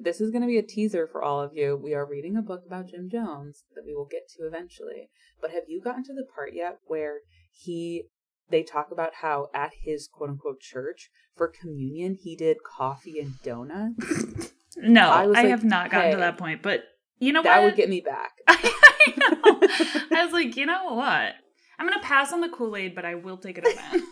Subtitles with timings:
[0.00, 1.76] this is going to be a teaser for all of you.
[1.76, 5.10] We are reading a book about Jim Jones that we will get to eventually.
[5.40, 7.18] But have you gotten to the part yet where
[7.50, 8.04] he
[8.50, 13.40] they talk about how at his quote unquote church for communion he did coffee and
[13.42, 14.52] donuts?
[14.76, 16.84] no, I, I like, have not gotten hey, to that point, but
[17.18, 17.64] you know what that what?
[17.66, 18.32] would get me back.
[18.48, 19.60] I know.
[20.18, 21.34] I was like, you know what?
[21.78, 24.06] I'm gonna pass on the Kool Aid, but I will take it again.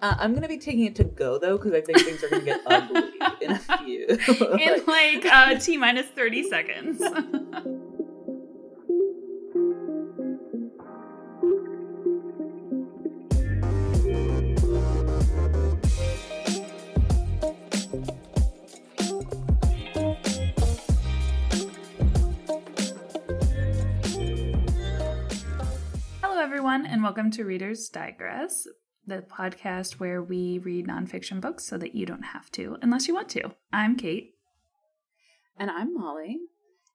[0.00, 2.44] Uh, I'm gonna be taking it to go though because I think things are gonna
[2.44, 3.02] get ugly
[3.40, 4.06] in a few.
[4.06, 7.02] in like uh, t minus thirty seconds.
[26.22, 28.66] Hello, everyone, and welcome to Reader's Digress
[29.06, 33.14] the podcast where we read nonfiction books so that you don't have to unless you
[33.14, 33.52] want to.
[33.72, 34.34] I'm Kate.
[35.58, 36.38] And I'm Molly.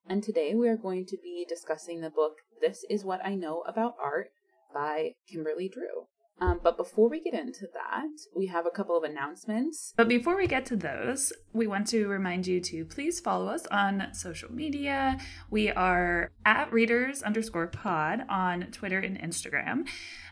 [0.08, 3.62] And today we are going to be discussing the book This Is What I Know
[3.62, 4.32] About Art
[4.74, 6.08] by Kimberly Drew.
[6.42, 9.94] Um, but before we get into that, we have a couple of announcements.
[9.96, 13.66] But before we get to those, we want to remind you to please follow us
[13.68, 15.18] on social media.
[15.50, 19.88] We are at readers underscore pod on Twitter and Instagram.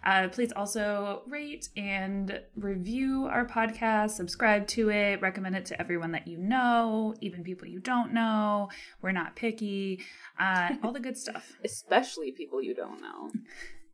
[0.06, 6.12] Uh, please also rate and review our podcast, subscribe to it, recommend it to everyone
[6.14, 8.70] that you know, even people you don't know.
[9.02, 10.02] We're not picky,
[10.40, 11.58] uh, all the good stuff.
[11.66, 13.32] Especially people you don't know.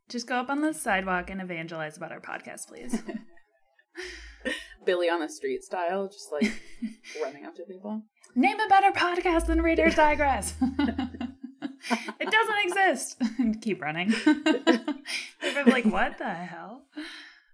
[0.08, 3.02] Just go up on the sidewalk and evangelize about our podcast, please.
[4.84, 6.52] Billy on the street style, just like
[7.22, 8.02] running up to people.
[8.34, 10.54] Name a better podcast than Reader's Digress.
[10.60, 13.16] it doesn't exist.
[13.38, 14.10] and keep running.
[14.12, 16.82] People like, what the hell?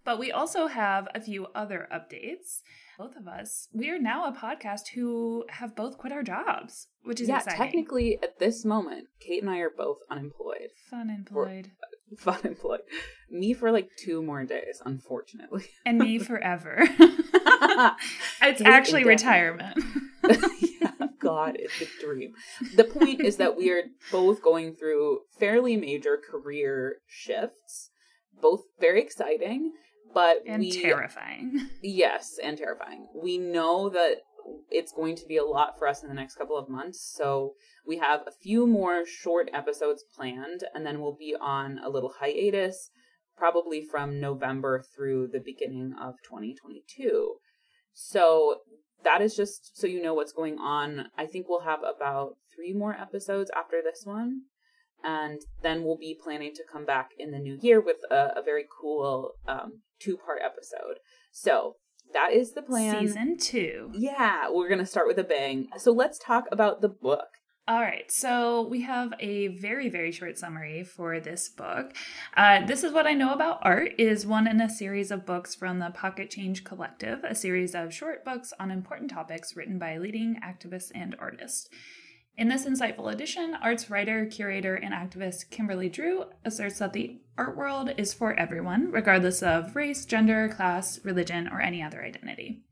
[0.04, 2.62] But we also have a few other updates.
[2.98, 7.20] Both of us, we are now a podcast who have both quit our jobs, which
[7.20, 7.58] is yeah, exciting.
[7.58, 10.70] technically at this moment, Kate and I are both unemployed.
[10.90, 11.70] Fun employed.
[12.18, 12.80] fun employed.
[13.30, 15.66] Me for like two more days, unfortunately.
[15.84, 16.78] And me forever.
[18.42, 19.78] it's actually retirement.
[20.80, 22.34] yeah, God, it's a dream.
[22.74, 27.90] The point is that we are both going through fairly major career shifts,
[28.40, 29.72] both very exciting,
[30.12, 31.68] but and we, terrifying.
[31.82, 33.06] Yes, and terrifying.
[33.14, 34.16] We know that
[34.70, 37.12] it's going to be a lot for us in the next couple of months.
[37.16, 37.54] So
[37.86, 42.14] we have a few more short episodes planned, and then we'll be on a little
[42.20, 42.90] hiatus,
[43.36, 47.36] probably from November through the beginning of 2022.
[47.92, 48.60] So
[49.04, 51.06] that is just so you know what's going on.
[51.16, 54.42] I think we'll have about three more episodes after this one.
[55.02, 58.42] And then we'll be planning to come back in the new year with a, a
[58.44, 60.98] very cool um, two part episode.
[61.32, 61.76] So
[62.12, 63.00] that is the plan.
[63.00, 63.90] Season two.
[63.94, 65.68] Yeah, we're going to start with a bang.
[65.76, 67.28] So let's talk about the book.
[67.68, 71.92] All right, so we have a very, very short summary for this book.
[72.36, 75.54] Uh, this is what I know about art is one in a series of books
[75.54, 79.98] from the Pocket Change Collective, a series of short books on important topics written by
[79.98, 81.68] leading activists and artists.
[82.36, 87.56] In this insightful edition, arts writer, curator, and activist Kimberly Drew asserts that the art
[87.56, 92.62] world is for everyone, regardless of race, gender, class, religion, or any other identity.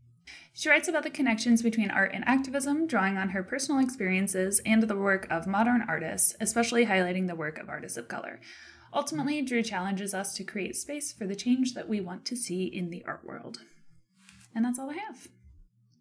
[0.54, 4.82] She writes about the connections between art and activism, drawing on her personal experiences and
[4.82, 8.40] the work of modern artists, especially highlighting the work of artists of color.
[8.92, 12.64] Ultimately, Drew challenges us to create space for the change that we want to see
[12.64, 13.58] in the art world.
[14.54, 15.28] And that's all I have.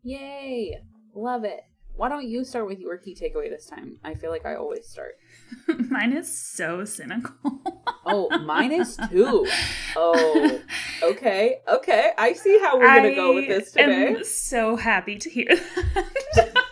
[0.03, 0.79] Yay!
[1.13, 1.61] Love it.
[1.97, 3.97] Why don't you start with your key takeaway this time?
[4.03, 5.17] I feel like I always start.
[5.89, 7.33] mine is so cynical.
[8.05, 9.47] oh, mine is too.
[9.95, 10.59] Oh,
[11.01, 12.11] okay, okay.
[12.15, 14.09] I see how we're gonna go with this today.
[14.09, 16.51] I'm so happy to hear that.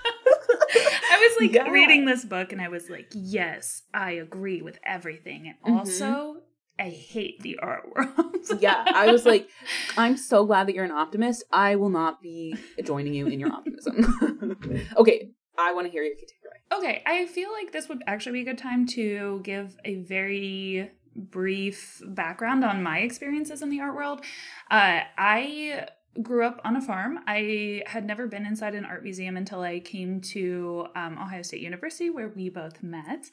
[1.11, 1.69] I was like yeah.
[1.69, 5.47] reading this book and I was like, yes, I agree with everything.
[5.47, 5.79] And mm-hmm.
[5.79, 6.34] also,
[6.77, 8.35] I hate the art world.
[8.59, 9.49] yeah, I was like,
[9.97, 11.43] I'm so glad that you're an optimist.
[11.51, 14.87] I will not be joining you in your optimism.
[14.97, 16.77] okay, I want to hear your takeaway.
[16.77, 20.91] Okay, I feel like this would actually be a good time to give a very
[21.15, 24.21] brief background on my experiences in the art world.
[24.69, 25.87] Uh, I
[26.21, 27.19] grew up on a farm.
[27.27, 31.61] I had never been inside an art museum until I came to um, Ohio State
[31.61, 33.29] University, where we both met.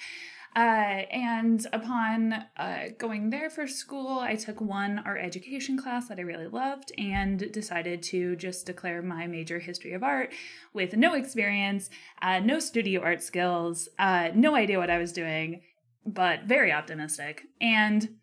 [0.55, 6.19] Uh, and upon uh, going there for school, I took one art education class that
[6.19, 10.31] I really loved and decided to just declare my major history of art
[10.75, 11.89] with no experience,
[12.21, 15.63] uh, no studio art skills, uh, no idea what I was doing,
[16.05, 17.45] but very optimistic.
[17.61, 18.17] And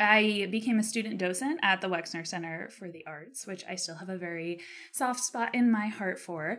[0.00, 3.96] I became a student docent at the Wexner Center for the Arts, which I still
[3.96, 4.60] have a very
[4.92, 6.58] soft spot in my heart for.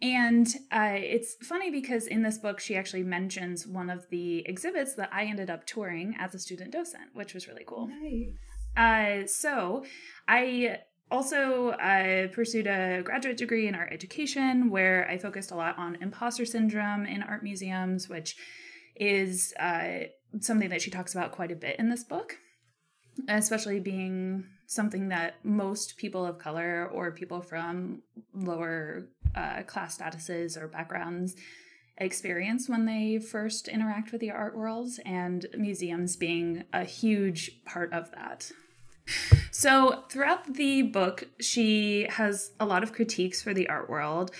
[0.00, 4.94] And uh, it's funny because in this book, she actually mentions one of the exhibits
[4.94, 7.88] that I ended up touring as a student docent, which was really cool.
[7.88, 8.36] Nice.
[8.76, 9.84] Uh, so
[10.28, 10.78] I
[11.10, 15.96] also I pursued a graduate degree in art education where I focused a lot on
[16.00, 18.36] imposter syndrome in art museums, which
[18.94, 20.04] is uh,
[20.40, 22.36] something that she talks about quite a bit in this book,
[23.28, 28.02] especially being something that most people of color or people from
[28.34, 31.36] lower uh, class statuses or backgrounds
[31.98, 37.92] experience when they first interact with the art world, and museums being a huge part
[37.92, 38.50] of that.
[39.50, 44.30] So, throughout the book, she has a lot of critiques for the art world.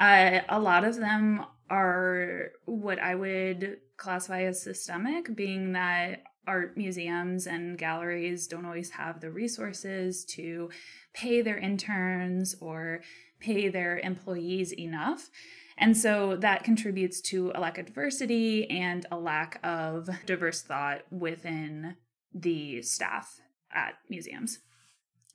[0.00, 6.76] Uh, a lot of them are what I would classify as systemic, being that art
[6.76, 10.70] museums and galleries don't always have the resources to
[11.14, 13.00] pay their interns or
[13.40, 15.30] pay their employees enough.
[15.76, 21.02] And so that contributes to a lack of diversity and a lack of diverse thought
[21.10, 21.96] within
[22.32, 23.40] the staff
[23.72, 24.60] at museums.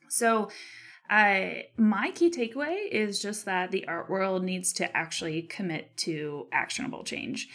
[0.10, 0.50] So,
[1.10, 6.48] uh, my key takeaway is just that the art world needs to actually commit to
[6.51, 7.48] actionable change.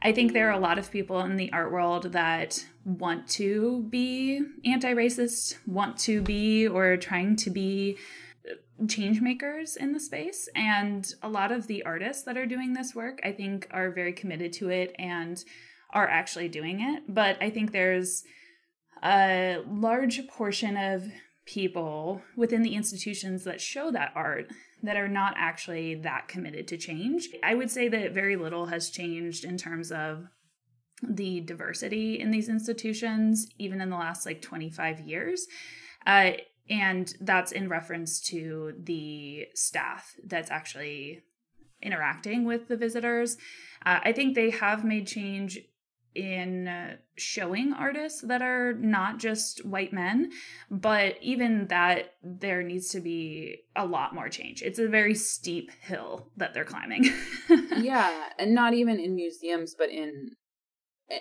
[0.00, 3.86] I think there are a lot of people in the art world that want to
[3.90, 7.98] be anti racist, want to be or trying to be
[8.88, 10.48] change makers in the space.
[10.54, 14.12] And a lot of the artists that are doing this work, I think, are very
[14.12, 15.42] committed to it and
[15.92, 17.04] are actually doing it.
[17.08, 18.24] But I think there's
[19.02, 21.04] a large portion of
[21.46, 24.50] people within the institutions that show that art
[24.82, 27.28] that are not actually that committed to change.
[27.42, 30.24] I would say that very little has changed in terms of
[31.02, 35.46] the diversity in these institutions, even in the last like 25 years.
[36.06, 36.32] Uh,
[36.68, 41.22] and that's in reference to the staff that's actually
[41.82, 43.36] interacting with the visitors.
[43.84, 45.58] Uh, I think they have made change
[46.14, 50.30] in showing artists that are not just white men,
[50.70, 54.62] but even that there needs to be a lot more change.
[54.62, 57.10] It's a very steep hill that they're climbing.
[57.78, 60.30] yeah, and not even in museums, but in
[61.10, 61.18] eh,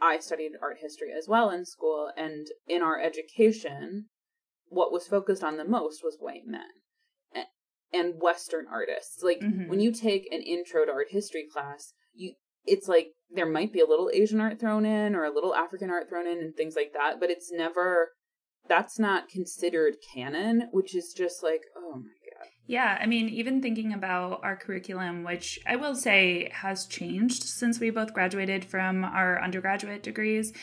[0.00, 4.06] I studied art history as well in school, and in our education,
[4.74, 6.62] what was focused on the most was white men
[7.94, 9.22] and Western artists.
[9.22, 9.68] Like mm-hmm.
[9.68, 12.34] when you take an intro to art history class, you
[12.66, 15.90] it's like there might be a little Asian art thrown in or a little African
[15.90, 18.10] art thrown in and things like that, but it's never
[18.66, 22.48] that's not considered canon, which is just like, oh my god.
[22.66, 27.78] Yeah, I mean, even thinking about our curriculum, which I will say has changed since
[27.78, 30.54] we both graduated from our undergraduate degrees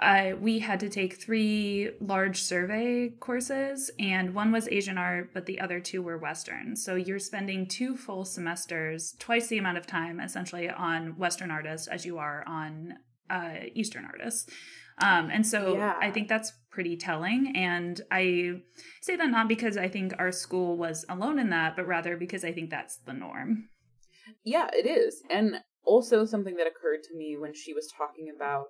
[0.00, 5.46] uh, we had to take three large survey courses, and one was Asian art, but
[5.46, 6.76] the other two were Western.
[6.76, 11.88] So you're spending two full semesters, twice the amount of time essentially on Western artists
[11.88, 12.94] as you are on
[13.28, 14.48] uh, Eastern artists.
[15.00, 15.96] Um, and so yeah.
[16.00, 17.52] I think that's pretty telling.
[17.56, 18.62] And I
[19.02, 22.44] say that not because I think our school was alone in that, but rather because
[22.44, 23.68] I think that's the norm.
[24.44, 25.22] Yeah, it is.
[25.30, 28.66] And also something that occurred to me when she was talking about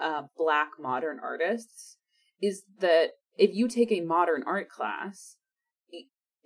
[0.00, 1.98] uh, black modern artists
[2.40, 5.36] is that if you take a modern art class,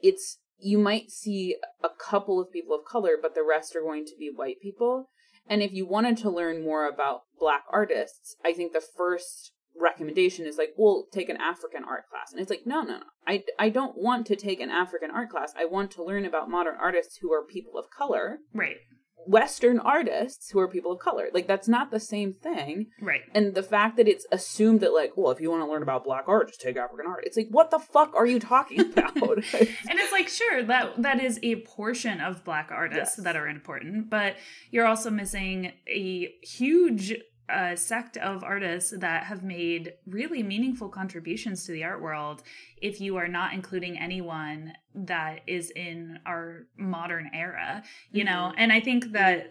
[0.02, 4.04] it's you might see a couple of people of color, but the rest are going
[4.06, 5.10] to be white people.
[5.48, 10.46] And if you wanted to learn more about black artists, I think the first recommendation
[10.46, 12.32] is like, well, take an African art class.
[12.32, 13.04] And it's like, no, no, no.
[13.26, 15.52] I, I don't want to take an African art class.
[15.58, 18.38] I want to learn about modern artists who are people of color.
[18.54, 18.76] Right.
[19.26, 21.28] Western artists who are people of color.
[21.32, 22.86] Like that's not the same thing.
[23.00, 23.22] Right.
[23.34, 26.04] And the fact that it's assumed that like, well, if you want to learn about
[26.04, 27.24] black art, just take African art.
[27.26, 29.16] It's like, what the fuck are you talking about?
[29.18, 33.24] and it's like, sure, that that is a portion of black artists yes.
[33.24, 34.36] that are important, but
[34.70, 37.14] you're also missing a huge
[37.48, 42.42] a sect of artists that have made really meaningful contributions to the art world
[42.80, 48.32] if you are not including anyone that is in our modern era you mm-hmm.
[48.32, 49.50] know and i think that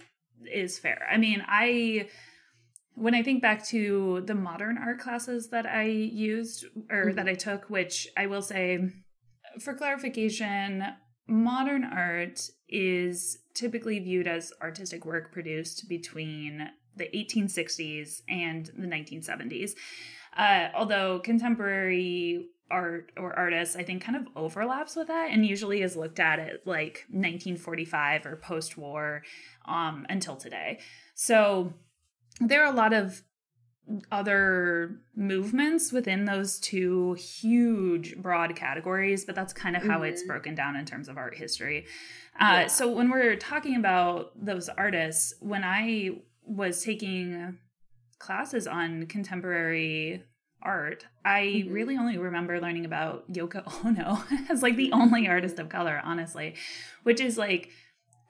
[0.51, 2.07] is fair i mean i
[2.95, 7.15] when i think back to the modern art classes that i used or mm-hmm.
[7.15, 8.79] that i took which i will say
[9.59, 10.83] for clarification
[11.27, 19.71] modern art is typically viewed as artistic work produced between the 1860s and the 1970s.
[20.35, 25.81] Uh, although contemporary art or artists, I think, kind of overlaps with that and usually
[25.81, 29.23] is looked at at like 1945 or post war
[29.65, 30.79] um, until today.
[31.13, 31.73] So
[32.39, 33.21] there are a lot of
[34.11, 40.05] other movements within those two huge broad categories but that's kind of how mm-hmm.
[40.05, 41.85] it's broken down in terms of art history
[42.39, 42.67] uh, yeah.
[42.67, 46.11] so when we're talking about those artists when i
[46.45, 47.57] was taking
[48.19, 50.23] classes on contemporary
[50.61, 51.73] art i mm-hmm.
[51.73, 55.01] really only remember learning about yoko ono as like the mm-hmm.
[55.01, 56.55] only artist of color honestly
[57.03, 57.69] which is like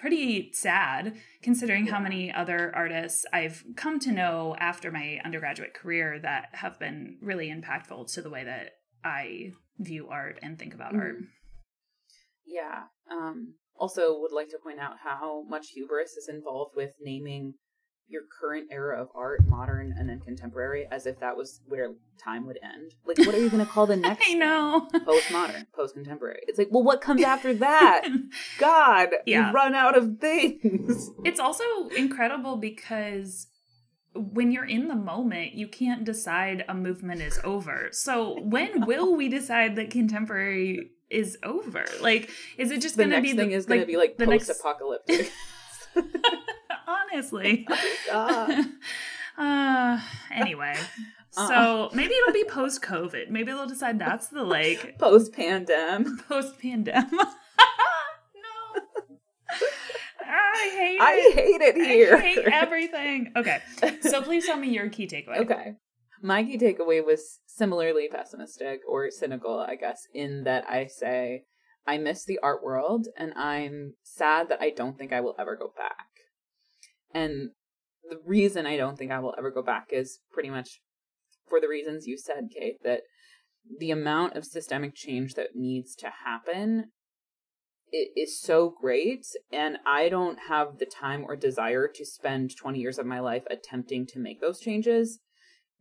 [0.03, 1.93] pretty sad considering yeah.
[1.93, 7.15] how many other artists I've come to know after my undergraduate career that have been
[7.21, 8.71] really impactful to the way that
[9.05, 10.99] I view art and think about mm.
[10.99, 11.15] art.
[12.45, 12.81] Yeah.
[13.09, 17.53] Um, also, would like to point out how much hubris is involved with naming
[18.07, 21.93] your current era of art, modern and then contemporary, as if that was where
[22.23, 22.93] time would end.
[23.05, 24.25] Like, what are you going to call the next?
[24.29, 24.87] I know.
[24.93, 26.41] Postmodern, post contemporary.
[26.47, 28.07] It's like, well, what comes after that?
[28.59, 29.47] God, yeah.
[29.47, 31.09] you run out of things.
[31.23, 31.63] It's also
[31.95, 33.47] incredible because
[34.15, 37.89] when you're in the moment, you can't decide a movement is over.
[37.91, 41.85] So when will we decide that contemporary is over?
[42.01, 44.17] Like, is it just going to be the next thing is going to be like
[44.17, 45.17] post-apocalyptic?
[45.19, 45.31] Next...
[46.87, 47.67] Honestly.
[48.11, 48.65] Oh
[49.37, 49.99] uh,
[50.31, 50.75] anyway.
[51.35, 51.47] Uh-uh.
[51.47, 53.29] So maybe it'll be post COVID.
[53.29, 56.05] Maybe they'll decide that's the like post pandem.
[56.27, 57.09] Post pandem.
[57.11, 57.25] no.
[60.21, 61.33] I hate I it.
[61.33, 62.15] hate it here.
[62.15, 63.31] I hate everything.
[63.35, 63.59] Okay.
[64.01, 65.39] So please tell me your key takeaway.
[65.39, 65.73] Okay.
[66.21, 71.45] My key takeaway was similarly pessimistic or cynical, I guess, in that I say
[71.85, 75.55] I miss the art world and I'm sad that I don't think I will ever
[75.55, 76.07] go back.
[77.13, 77.49] And
[78.09, 80.81] the reason I don't think I will ever go back is pretty much
[81.47, 83.01] for the reasons you said, Kate, that
[83.79, 86.91] the amount of systemic change that needs to happen
[87.91, 92.79] it is so great and i don't have the time or desire to spend 20
[92.79, 95.19] years of my life attempting to make those changes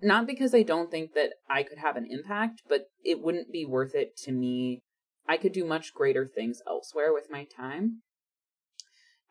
[0.01, 3.65] not because i don't think that i could have an impact but it wouldn't be
[3.65, 4.82] worth it to me
[5.29, 8.03] i could do much greater things elsewhere with my time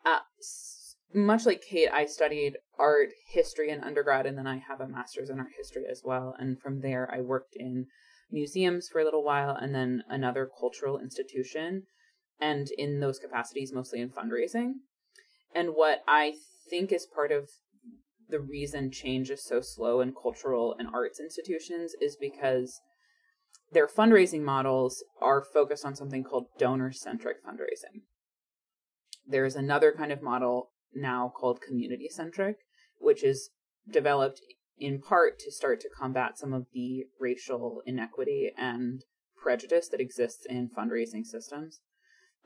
[0.04, 0.18] uh,
[1.14, 5.30] much like Kate, I studied art history in undergrad, and then I have a master's
[5.30, 6.34] in art history as well.
[6.38, 7.86] And from there, I worked in
[8.30, 11.84] museums for a little while, and then another cultural institution.
[12.40, 14.72] And in those capacities, mostly in fundraising.
[15.54, 16.34] And what I
[16.68, 17.50] think is part of
[18.28, 22.80] the reason change is so slow in cultural and arts institutions is because
[23.72, 28.02] their fundraising models are focused on something called donor centric fundraising.
[29.26, 32.56] There's another kind of model now called community centric,
[32.98, 33.50] which is
[33.90, 34.40] developed
[34.78, 39.04] in part to start to combat some of the racial inequity and
[39.40, 41.80] prejudice that exists in fundraising systems.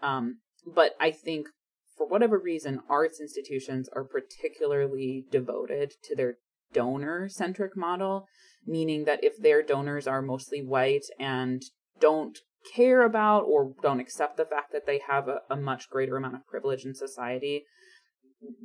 [0.02, 1.48] Um, but I think
[1.96, 6.36] for whatever reason, arts institutions are particularly devoted to their
[6.76, 8.26] donor centric model,
[8.66, 11.62] meaning that if their donors are mostly white and
[11.98, 12.38] don't
[12.74, 16.34] care about or don't accept the fact that they have a, a much greater amount
[16.34, 17.64] of privilege in society,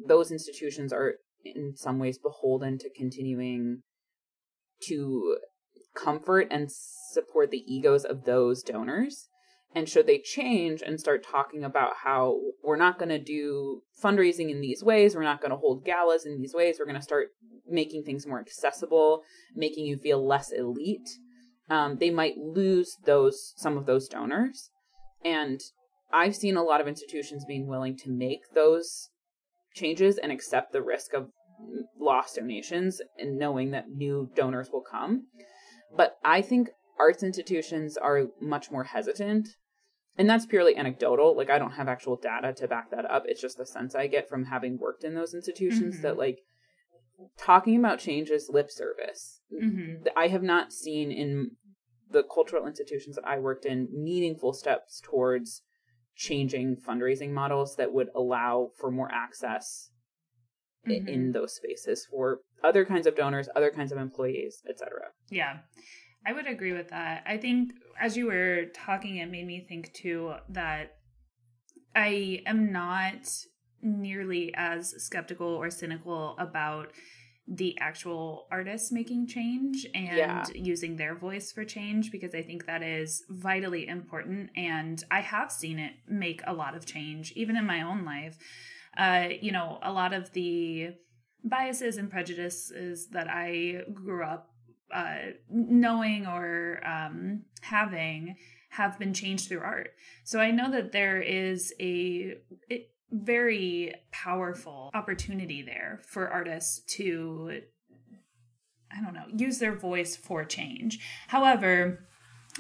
[0.06, 1.14] those institutions are
[1.46, 3.82] in some ways beholden to continuing
[4.88, 5.38] to
[5.96, 9.28] comfort and support the egos of those donors.
[9.74, 14.50] And should they change and start talking about how we're not going to do fundraising
[14.50, 17.02] in these ways, we're not going to hold galas in these ways, we're going to
[17.02, 17.30] start
[17.68, 19.22] making things more accessible,
[19.56, 21.08] making you feel less elite,
[21.72, 24.70] um, they might lose those some of those donors.
[25.24, 25.62] And
[26.12, 29.10] I've seen a lot of institutions being willing to make those
[29.74, 31.30] changes and accept the risk of
[31.98, 35.28] lost donations and knowing that new donors will come.
[35.96, 39.48] But I think arts institutions are much more hesitant.
[40.18, 41.36] And that's purely anecdotal.
[41.36, 43.24] Like, I don't have actual data to back that up.
[43.26, 46.04] It's just the sense I get from having worked in those institutions mm-hmm.
[46.04, 46.40] that, like,
[47.38, 49.42] talking about change is lip service.
[49.52, 50.08] Mm-hmm.
[50.18, 51.52] I have not seen in
[52.10, 55.62] the cultural institutions that I worked in meaningful steps towards
[56.16, 59.92] changing fundraising models that would allow for more access
[60.88, 61.08] mm-hmm.
[61.08, 64.90] in those spaces for other kinds of donors, other kinds of employees, etc.
[65.30, 65.60] Yeah.
[66.26, 67.24] I would agree with that.
[67.26, 70.98] I think as you were talking it made me think too that
[71.96, 73.30] I am not
[73.82, 76.92] nearly as skeptical or cynical about
[77.48, 80.46] the actual artists making change and yeah.
[80.54, 84.52] using their voice for change because I think that is vitally important.
[84.56, 88.38] And I have seen it make a lot of change, even in my own life.
[88.98, 90.92] Uh, you know, a lot of the
[91.44, 94.51] biases and prejudices that I grew up
[94.94, 98.36] uh, knowing or um, having
[98.70, 99.94] have been changed through art.
[100.24, 102.36] So I know that there is a
[102.70, 107.62] it, very powerful opportunity there for artists to
[108.94, 111.00] I don't know, use their voice for change.
[111.30, 112.06] However,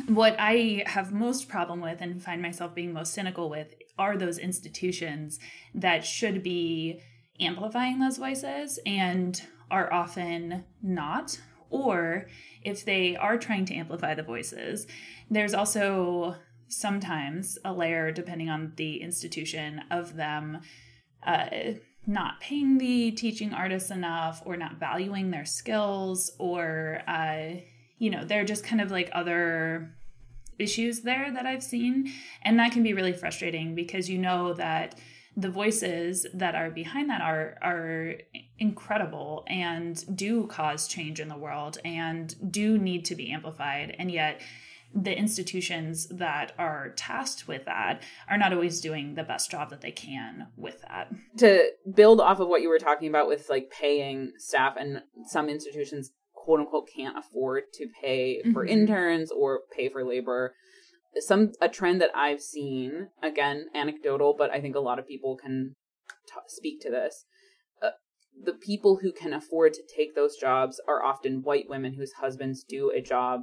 [0.07, 4.38] what I have most problem with and find myself being most cynical with are those
[4.38, 5.39] institutions
[5.75, 7.01] that should be
[7.39, 11.39] amplifying those voices and are often not.
[11.71, 12.27] Or
[12.63, 14.85] if they are trying to amplify the voices,
[15.29, 16.35] there's also
[16.67, 20.59] sometimes a layer, depending on the institution, of them
[21.23, 21.47] uh,
[22.05, 27.55] not paying the teaching artists enough or not valuing their skills or, uh,
[27.97, 29.93] you know, they're just kind of like other
[30.57, 32.11] issues there that I've seen.
[32.41, 34.95] And that can be really frustrating because you know that
[35.35, 38.15] the voices that are behind that are are
[38.59, 44.11] incredible and do cause change in the world and do need to be amplified and
[44.11, 44.41] yet
[44.93, 49.79] the institutions that are tasked with that are not always doing the best job that
[49.79, 51.09] they can with that.
[51.38, 55.47] To build off of what you were talking about with like paying staff and some
[55.47, 58.73] institutions quote unquote can't afford to pay for mm-hmm.
[58.73, 60.55] interns or pay for labor
[61.19, 65.35] some a trend that i've seen again anecdotal but i think a lot of people
[65.35, 65.75] can
[66.27, 67.25] t- speak to this
[67.81, 67.89] uh,
[68.43, 72.63] the people who can afford to take those jobs are often white women whose husbands
[72.63, 73.41] do a job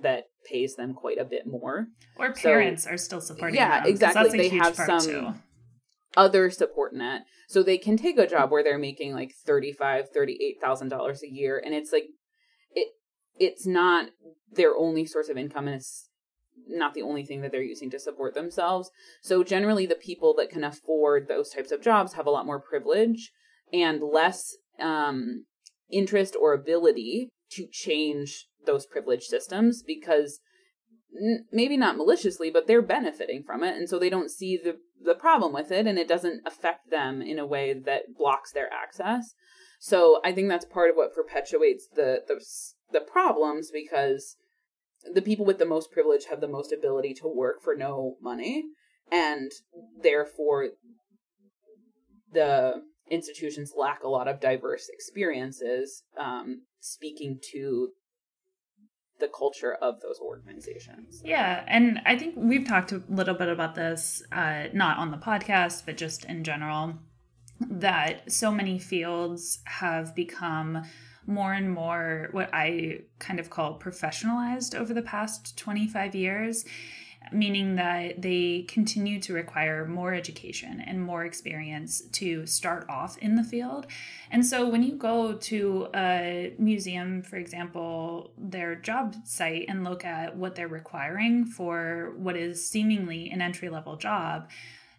[0.00, 3.90] that pays them quite a bit more or parents so, are still supporting yeah them,
[3.90, 5.34] exactly they have some too.
[6.16, 10.88] other support net so they can take a job where they're making like 35 38000
[10.88, 12.04] dollars a year and it's like
[12.72, 12.88] it.
[13.36, 14.10] it's not
[14.52, 16.09] their only source of income and it's
[16.70, 18.90] not the only thing that they're using to support themselves.
[19.22, 22.60] So generally the people that can afford those types of jobs have a lot more
[22.60, 23.32] privilege
[23.72, 25.44] and less um,
[25.90, 30.40] interest or ability to change those privilege systems because
[31.50, 35.14] maybe not maliciously but they're benefiting from it and so they don't see the the
[35.14, 39.34] problem with it and it doesn't affect them in a way that blocks their access
[39.80, 42.40] so i think that's part of what perpetuates the the
[42.92, 44.36] the problems because
[45.14, 48.64] the people with the most privilege have the most ability to work for no money
[49.10, 49.50] and
[50.02, 50.68] therefore
[52.32, 57.88] the institutions lack a lot of diverse experiences um, speaking to
[59.18, 61.20] the culture of those organizations.
[61.24, 65.18] Yeah, and I think we've talked a little bit about this, uh, not on the
[65.18, 66.94] podcast, but just in general,
[67.60, 70.84] that so many fields have become
[71.26, 76.64] more and more what I kind of call professionalized over the past 25 years,
[77.32, 83.36] meaning that they continue to require more education and more experience to start off in
[83.36, 83.86] the field.
[84.30, 90.04] And so when you go to a museum, for example, their job site and look
[90.04, 94.48] at what they're requiring for what is seemingly an entry level job,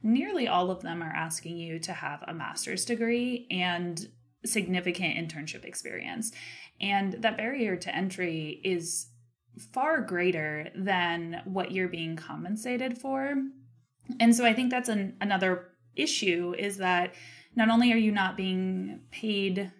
[0.04, 4.08] nearly all of them are asking you to have a master's degree and
[4.46, 6.32] significant internship experience.
[6.80, 9.08] And that barrier to entry is
[9.74, 13.36] far greater than what you're being compensated for.
[14.20, 17.14] And so I think that's an, another issue is that
[17.56, 19.72] not only are you not being paid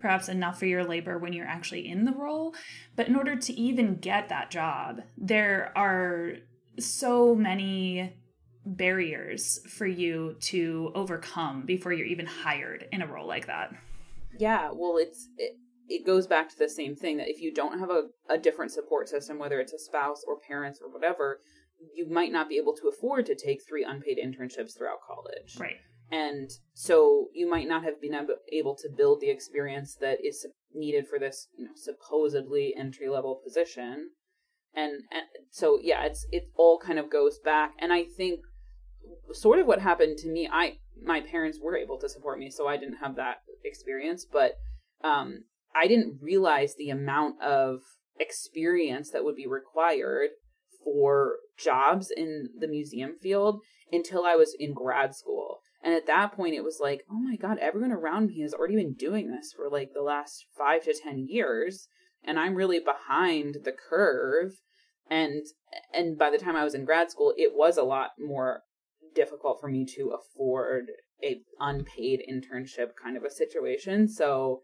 [0.00, 2.54] perhaps enough for your labor when you're actually in the role,
[2.96, 6.36] but in order to even get that job, there are
[6.78, 8.16] so many
[8.64, 13.74] barriers for you to overcome before you're even hired in a role like that.
[14.38, 15.56] Yeah, well, it's it,
[15.88, 18.72] it goes back to the same thing that if you don't have a, a different
[18.72, 21.40] support system, whether it's a spouse or parents or whatever,
[21.94, 25.56] you might not be able to afford to take three unpaid internships throughout college.
[25.58, 25.76] Right.
[26.12, 28.14] And so you might not have been
[28.52, 33.40] able to build the experience that is needed for this, you know, supposedly entry level
[33.44, 34.10] position.
[34.74, 37.74] And, and so yeah, it's it all kind of goes back.
[37.80, 38.40] And I think
[39.32, 42.66] sort of what happened to me, I my parents were able to support me, so
[42.68, 44.54] I didn't have that experience, but
[45.02, 45.44] um,
[45.74, 47.80] I didn't realize the amount of
[48.18, 50.30] experience that would be required
[50.84, 53.60] for jobs in the museum field
[53.92, 55.60] until I was in grad school.
[55.82, 58.76] And at that point, it was like, oh my God, everyone around me has already
[58.76, 61.88] been doing this for like the last five to 10 years.
[62.22, 64.52] And I'm really behind the curve.
[65.08, 65.42] And,
[65.92, 68.62] and by the time I was in grad school, it was a lot more
[69.14, 70.86] difficult for me to afford
[71.22, 74.08] a unpaid internship kind of a situation.
[74.08, 74.60] So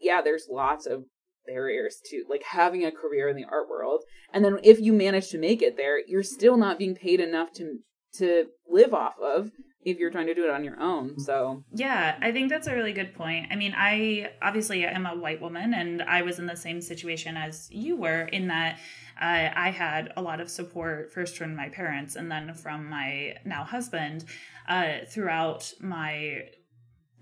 [0.00, 1.04] yeah, there's lots of
[1.46, 4.02] barriers to like having a career in the art world.
[4.32, 7.52] And then if you manage to make it there, you're still not being paid enough
[7.54, 7.78] to
[8.14, 9.50] to live off of
[9.82, 11.18] if you're trying to do it on your own.
[11.18, 13.46] So, yeah, I think that's a really good point.
[13.50, 17.36] I mean, I obviously am a white woman and I was in the same situation
[17.36, 18.78] as you were in that
[19.20, 23.36] uh, I had a lot of support first from my parents and then from my
[23.44, 24.24] now husband
[24.68, 26.44] uh, throughout my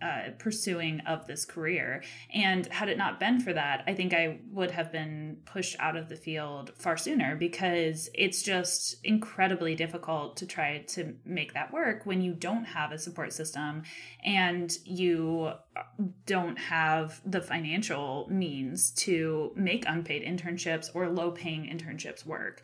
[0.00, 2.02] uh, pursuing of this career.
[2.32, 5.96] And had it not been for that, I think I would have been pushed out
[5.96, 11.72] of the field far sooner because it's just incredibly difficult to try to make that
[11.72, 13.82] work when you don't have a support system
[14.24, 15.52] and you
[16.26, 22.62] don't have the financial means to make unpaid internships or low paying internships work.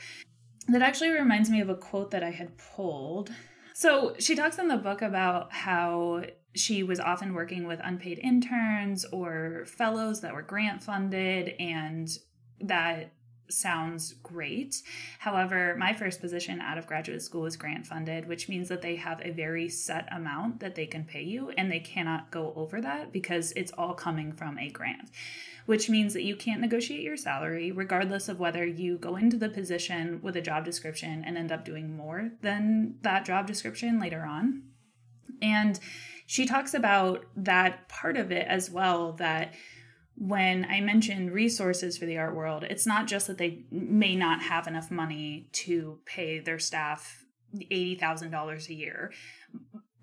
[0.68, 3.30] That actually reminds me of a quote that I had pulled.
[3.74, 9.04] So she talks in the book about how she was often working with unpaid interns
[9.06, 12.18] or fellows that were grant funded and
[12.60, 13.12] that
[13.50, 14.82] sounds great.
[15.18, 18.96] However, my first position out of graduate school was grant funded, which means that they
[18.96, 22.80] have a very set amount that they can pay you and they cannot go over
[22.80, 25.10] that because it's all coming from a grant.
[25.66, 29.48] Which means that you can't negotiate your salary regardless of whether you go into the
[29.48, 34.24] position with a job description and end up doing more than that job description later
[34.24, 34.62] on.
[35.40, 35.80] And
[36.26, 39.54] she talks about that part of it as well that
[40.16, 44.42] when I mentioned resources for the art world, it's not just that they may not
[44.42, 49.12] have enough money to pay their staff $80,000 a year,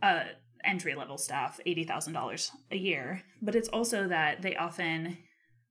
[0.01, 0.23] uh,
[0.63, 5.17] entry level staff $80,000 a year, but it's also that they often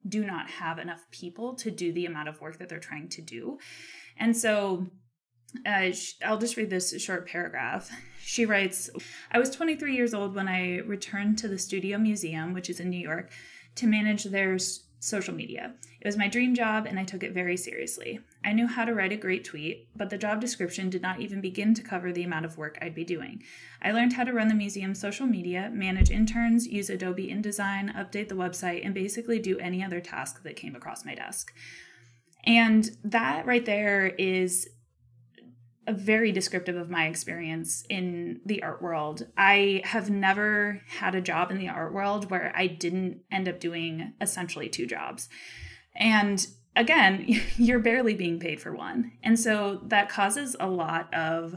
[0.09, 3.23] do not have enough people to do the amount of work that they're trying to
[3.23, 3.59] do.
[4.17, 4.87] And so
[5.67, 5.91] uh,
[6.25, 7.91] I'll just read this short paragraph.
[8.23, 8.91] She writes
[9.31, 12.91] I was 23 years old when I returned to the Studio Museum, which is in
[12.91, 13.31] New York,
[13.77, 14.59] to manage their
[15.01, 15.73] social media.
[16.01, 18.21] It was my dream job and I took it very seriously.
[18.45, 21.41] I knew how to write a great tweet, but the job description did not even
[21.41, 23.43] begin to cover the amount of work I'd be doing.
[23.83, 28.29] I learned how to run the museum's social media, manage interns, use Adobe InDesign, update
[28.29, 31.53] the website, and basically do any other task that came across my desk.
[32.45, 34.69] And that right there is
[35.89, 39.27] very descriptive of my experience in the art world.
[39.37, 43.61] I have never had a job in the art world where I didn't end up
[43.61, 45.29] doing essentially two jobs.
[45.97, 47.25] And again,
[47.57, 49.13] you're barely being paid for one.
[49.23, 51.57] And so that causes a lot of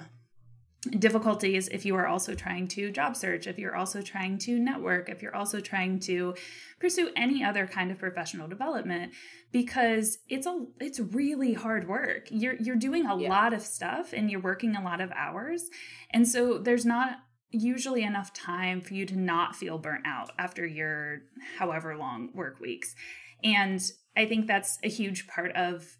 [0.91, 5.09] difficulties if you are also trying to job search, if you're also trying to network,
[5.09, 6.35] if you're also trying to
[6.79, 9.13] pursue any other kind of professional development
[9.51, 12.27] because it's a it's really hard work.
[12.29, 13.29] You're you're doing a yeah.
[13.29, 15.69] lot of stuff and you're working a lot of hours.
[16.11, 17.19] And so there's not
[17.51, 21.21] usually enough time for you to not feel burnt out after your
[21.57, 22.95] however long work weeks.
[23.43, 23.79] And
[24.17, 25.97] I think that's a huge part of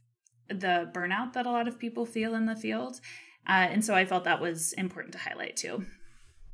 [0.50, 3.00] the burnout that a lot of people feel in the field
[3.48, 5.86] uh, and so I felt that was important to highlight too.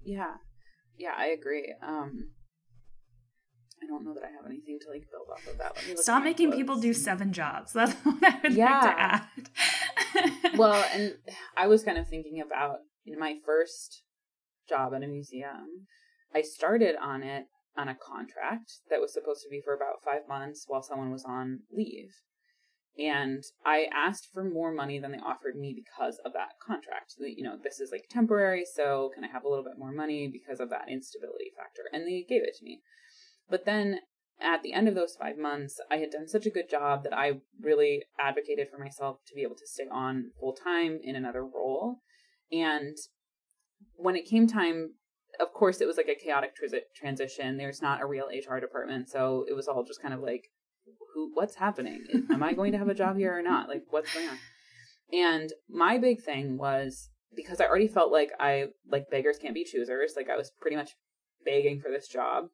[0.04, 0.36] Yeah.
[0.97, 1.73] Yeah, I agree.
[1.82, 2.32] Um,
[3.82, 5.99] I don't know that I have anything to like build off of that.
[5.99, 7.71] Stop making people do seven jobs.
[7.73, 8.71] That's what I would yeah.
[8.71, 10.58] like to add.
[10.58, 11.15] well, and
[11.56, 14.04] I was kind of thinking about in my first
[14.67, 15.88] job at a museum,
[16.34, 17.45] I started on it
[17.78, 21.23] on a contract that was supposed to be for about five months while someone was
[21.23, 22.12] on leave.
[22.97, 27.13] And I asked for more money than they offered me because of that contract.
[27.19, 30.28] You know, this is like temporary, so can I have a little bit more money
[30.28, 31.84] because of that instability factor?
[31.93, 32.82] And they gave it to me.
[33.49, 33.99] But then
[34.41, 37.13] at the end of those five months, I had done such a good job that
[37.13, 41.43] I really advocated for myself to be able to stay on full time in another
[41.43, 41.97] role.
[42.52, 42.97] And
[43.95, 44.95] when it came time,
[45.39, 46.52] of course, it was like a chaotic
[46.95, 47.58] transition.
[47.58, 50.49] There's not a real HR department, so it was all just kind of like
[51.13, 52.06] who what's happening?
[52.32, 53.67] Am I going to have a job here or not?
[53.69, 54.38] Like what's going on?
[55.12, 59.63] And my big thing was because I already felt like I like beggars can't be
[59.63, 60.13] choosers.
[60.15, 60.91] Like I was pretty much
[61.45, 62.45] begging for this job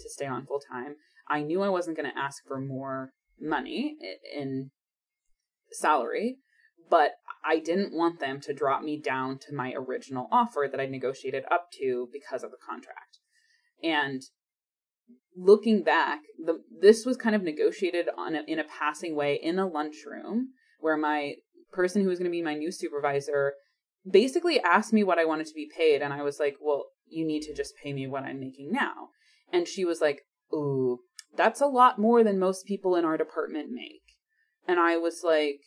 [0.00, 0.96] to stay on full time.
[1.28, 3.96] I knew I wasn't going to ask for more money
[4.34, 4.70] in
[5.72, 6.38] salary,
[6.88, 7.12] but
[7.44, 11.44] I didn't want them to drop me down to my original offer that I negotiated
[11.50, 13.18] up to because of the contract.
[13.82, 14.22] And
[15.36, 19.58] looking back, the, this was kind of negotiated on a, in a passing way in
[19.58, 20.48] a lunchroom
[20.80, 21.34] where my
[21.72, 23.54] person who was going to be my new supervisor
[24.08, 27.24] basically asked me what I wanted to be paid, and I was like, "Well, you
[27.24, 29.10] need to just pay me what I'm making now."
[29.52, 31.00] And she was like, "Ooh,
[31.36, 34.02] that's a lot more than most people in our department make."
[34.66, 35.60] And I was like,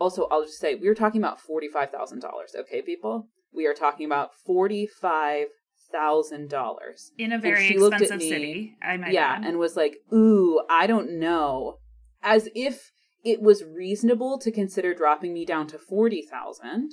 [0.00, 2.54] also, I'll just say we were talking about forty five thousand dollars.
[2.58, 5.48] Okay, people, we are talking about forty five
[5.92, 8.76] thousand dollars in a very expensive me, city.
[8.82, 9.44] I might yeah, add.
[9.44, 11.78] and was like, "Ooh, I don't know,"
[12.22, 12.90] as if
[13.24, 16.92] it was reasonable to consider dropping me down to forty thousand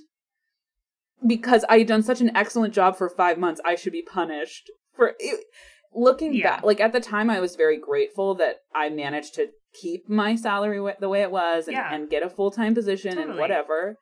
[1.25, 3.61] because I had done such an excellent job for five months.
[3.65, 5.45] I should be punished for it.
[5.93, 6.57] Looking yeah.
[6.57, 10.35] back, like at the time, I was very grateful that I managed to keep my
[10.35, 11.93] salary the way it was and, yeah.
[11.93, 13.31] and get a full time position totally.
[13.31, 13.97] and whatever.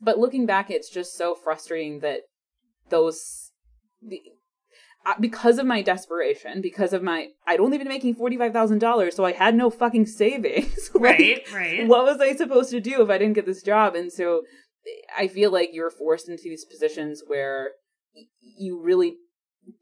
[0.00, 2.20] But looking back, it's just so frustrating that
[2.88, 3.43] those
[5.06, 9.32] Uh, because of my desperation, because of my, I'd only been making $45,000, so I
[9.32, 10.90] had no fucking savings.
[10.94, 11.86] like, right, right.
[11.86, 13.94] What was I supposed to do if I didn't get this job?
[13.94, 14.44] And so
[14.86, 17.72] eh, I feel like you're forced into these positions where
[18.56, 19.16] you really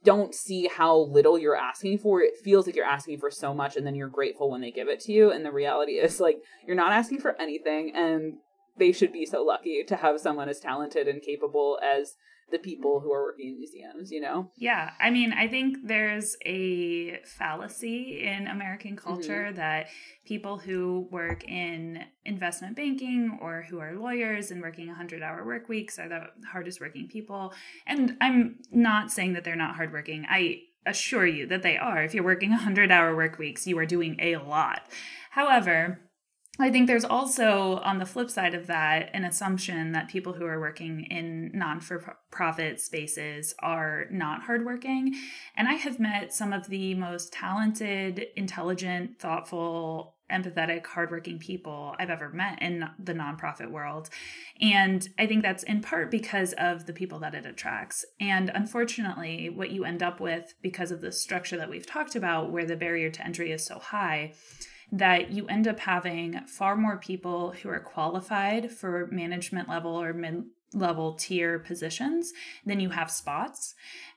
[0.04, 2.20] don't see how little you're asking for.
[2.20, 4.88] It feels like you're asking for so much and then you're grateful when they give
[4.88, 5.30] it to you.
[5.30, 8.34] And the reality is like you're not asking for anything and
[8.78, 12.14] they should be so lucky to have someone as talented and capable as
[12.52, 14.50] the people who are working in museums, you know?
[14.56, 14.90] Yeah.
[15.00, 19.56] I mean, I think there's a fallacy in American culture mm-hmm.
[19.56, 19.88] that
[20.24, 25.68] people who work in investment banking or who are lawyers and working 100 hour work
[25.68, 27.52] weeks are the hardest working people.
[27.86, 30.26] And I'm not saying that they're not hardworking.
[30.28, 32.02] I assure you that they are.
[32.04, 34.82] If you're working 100 hour work weeks, you are doing a lot.
[35.30, 36.00] However,
[36.58, 40.44] I think there's also, on the flip side of that, an assumption that people who
[40.44, 45.14] are working in non for profit spaces are not hardworking.
[45.56, 52.10] And I have met some of the most talented, intelligent, thoughtful, empathetic, hardworking people I've
[52.10, 54.10] ever met in the nonprofit world.
[54.60, 58.04] And I think that's in part because of the people that it attracts.
[58.20, 62.50] And unfortunately, what you end up with because of the structure that we've talked about,
[62.50, 64.34] where the barrier to entry is so high
[64.92, 70.12] that you end up having far more people who are qualified for management level or
[70.12, 72.32] mid level tier positions
[72.64, 73.74] than you have spots.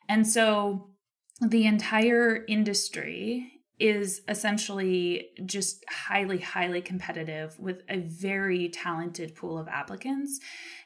[0.07, 0.89] And so
[1.41, 9.67] the entire industry is essentially just highly, highly competitive with a very talented pool of
[9.67, 10.39] applicants.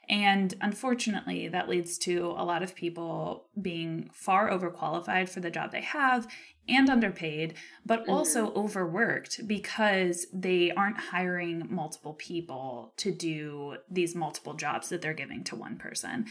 [0.07, 5.71] And unfortunately, that leads to a lot of people being far overqualified for the job
[5.71, 6.27] they have
[6.69, 7.55] and underpaid,
[7.85, 8.11] but mm-hmm.
[8.11, 15.13] also overworked because they aren't hiring multiple people to do these multiple jobs that they're
[15.13, 16.25] giving to one person.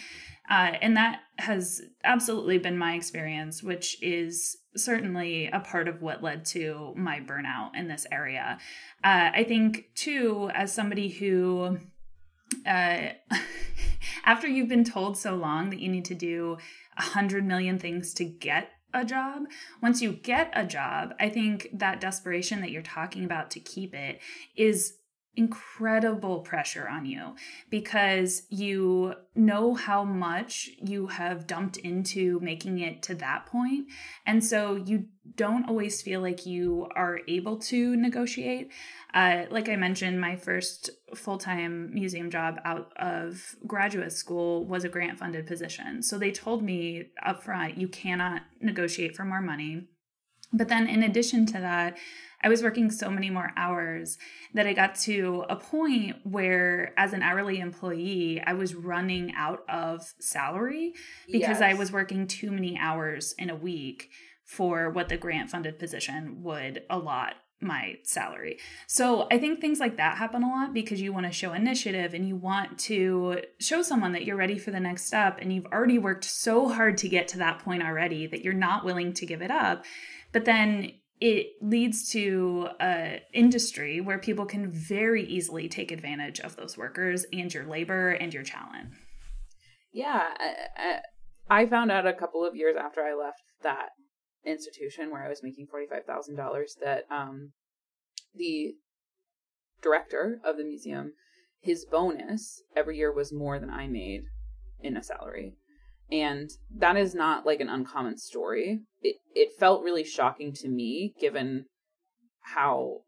[0.51, 6.22] Uh, and that has absolutely been my experience, which is certainly a part of what
[6.22, 8.59] led to my burnout in this area.
[9.05, 11.79] Uh, I think, too, as somebody who
[12.66, 13.09] uh,
[14.24, 16.59] after you've been told so long that you need to do
[16.96, 19.44] a hundred million things to get a job,
[19.83, 23.94] once you get a job, I think that desperation that you're talking about to keep
[23.94, 24.20] it
[24.57, 24.94] is
[25.38, 27.37] incredible pressure on you
[27.70, 33.87] because you know how much you have dumped into making it to that point.
[34.27, 38.72] And so you don't always feel like you are able to negotiate.
[39.14, 44.88] Uh, like i mentioned my first full-time museum job out of graduate school was a
[44.88, 46.03] grant funded position.
[46.03, 49.88] So they told me up front you cannot negotiate for more money
[50.52, 51.96] but then in addition to that
[52.40, 54.16] I was working so many more hours
[54.54, 59.64] that I got to a point where, as an hourly employee, I was running out
[59.68, 60.94] of salary
[61.26, 61.62] because yes.
[61.62, 64.11] I was working too many hours in a week
[64.44, 68.58] for what the grant funded position would allot my salary.
[68.87, 72.14] So I think things like that happen a lot because you want to show initiative
[72.14, 75.66] and you want to show someone that you're ready for the next step and you've
[75.66, 79.26] already worked so hard to get to that point already that you're not willing to
[79.26, 79.84] give it up.
[80.38, 86.55] But then it leads to a industry where people can very easily take advantage of
[86.55, 88.90] those workers and your labor and your talent.
[89.92, 90.29] Yeah,
[91.51, 93.88] I, found out a couple of years after I left that
[94.46, 97.51] institution where I was making forty five thousand dollars that um,
[98.33, 98.77] the
[99.83, 101.14] director of the museum,
[101.59, 104.22] his bonus every year was more than I made
[104.79, 105.57] in a salary.
[106.11, 108.81] And that is not like an uncommon story.
[109.03, 111.66] It it felt really shocking to me given
[112.55, 113.01] how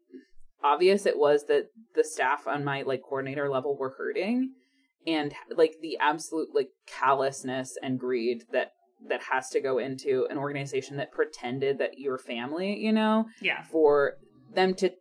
[0.63, 4.51] obvious it was that the staff on my like coordinator level were hurting
[5.07, 8.71] and like the absolute like callousness and greed that
[9.09, 13.25] that has to go into an organization that pretended that you're family, you know?
[13.41, 13.63] Yeah.
[13.63, 14.13] For
[14.53, 14.91] them to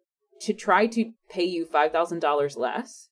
[0.43, 3.11] to try to pay you $5,000 less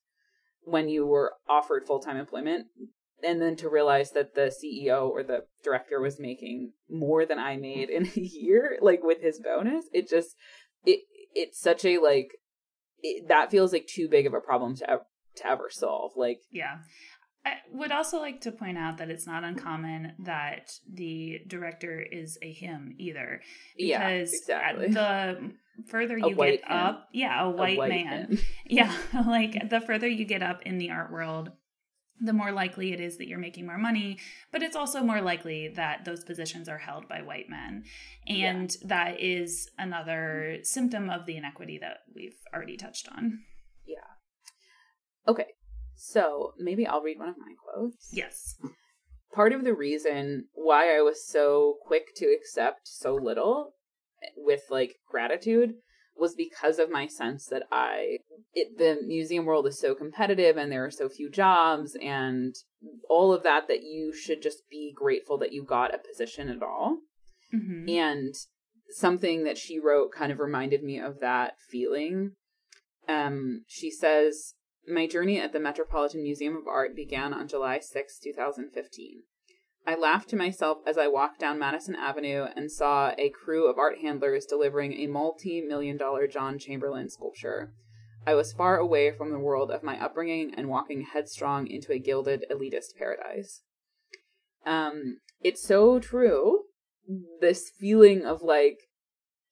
[0.62, 2.68] when you were offered full-time employment
[3.22, 7.56] and then to realize that the CEO or the director was making more than I
[7.56, 10.36] made in a year, like with his bonus, it just
[10.84, 11.00] it
[11.34, 12.32] it's such a like
[13.02, 16.12] it, that feels like too big of a problem to ever, to ever solve.
[16.16, 16.78] Like yeah.
[17.46, 22.36] I would also like to point out that it's not uncommon that the director is
[22.42, 23.40] a him either.
[23.76, 24.88] Because yeah, exactly.
[24.88, 25.52] the
[25.86, 28.38] further you get up, yeah, a white, a white man.
[28.66, 28.94] yeah,
[29.26, 31.50] like the further you get up in the art world,
[32.20, 34.18] the more likely it is that you're making more money,
[34.52, 37.84] but it's also more likely that those positions are held by white men.
[38.26, 38.88] And yeah.
[38.88, 40.64] that is another mm-hmm.
[40.64, 43.40] symptom of the inequity that we've already touched on.
[43.86, 43.96] Yeah.
[45.26, 45.46] Okay.
[45.96, 48.08] So maybe I'll read one of my quotes.
[48.12, 48.56] Yes.
[49.32, 53.74] part of the reason why I was so quick to accept so little
[54.36, 55.74] with like gratitude
[56.18, 58.18] was because of my sense that I
[58.54, 62.54] it, the museum world is so competitive and there are so few jobs and
[63.08, 66.62] all of that that you should just be grateful that you got a position at
[66.62, 66.98] all.
[67.54, 67.88] Mm-hmm.
[67.88, 68.34] And
[68.90, 72.32] something that she wrote kind of reminded me of that feeling.
[73.08, 74.54] Um, she says,
[74.86, 79.22] My journey at the Metropolitan Museum of Art began on July 6, 2015.
[79.88, 83.78] I laughed to myself as I walked down Madison Avenue and saw a crew of
[83.78, 87.72] art handlers delivering a multi million dollar John Chamberlain sculpture.
[88.26, 91.98] I was far away from the world of my upbringing and walking headstrong into a
[91.98, 93.62] gilded elitist paradise.
[94.66, 96.64] Um, it's so true.
[97.40, 98.80] This feeling of like,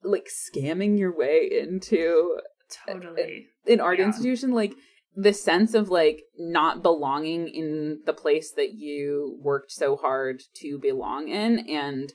[0.02, 2.40] like scamming your way into
[2.86, 4.04] totally an art yeah.
[4.04, 4.74] institution, like
[5.16, 10.78] the sense of like not belonging in the place that you worked so hard to
[10.78, 11.58] belong in.
[11.70, 12.12] And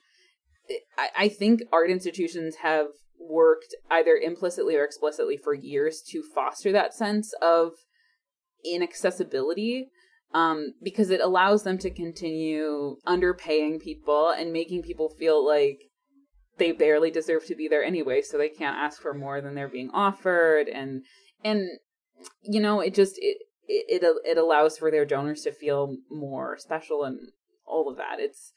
[0.98, 2.88] I, I think art institutions have
[3.20, 7.72] worked either implicitly or explicitly for years to foster that sense of
[8.64, 9.90] inaccessibility
[10.34, 15.80] um, because it allows them to continue underpaying people and making people feel like
[16.58, 19.68] they barely deserve to be there anyway so they can't ask for more than they're
[19.68, 20.68] being offered.
[20.68, 21.04] And
[21.44, 21.68] and
[22.44, 27.04] you know, it just it it it allows for their donors to feel more special
[27.04, 27.20] and
[27.66, 28.20] all of that.
[28.20, 28.54] It's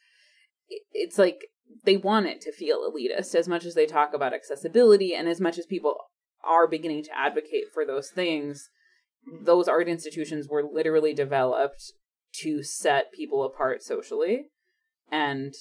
[0.69, 1.47] it's like
[1.85, 5.41] they want it to feel elitist as much as they talk about accessibility and as
[5.41, 5.97] much as people
[6.45, 8.69] are beginning to advocate for those things
[9.43, 11.93] those art institutions were literally developed
[12.33, 14.47] to set people apart socially
[15.11, 15.55] and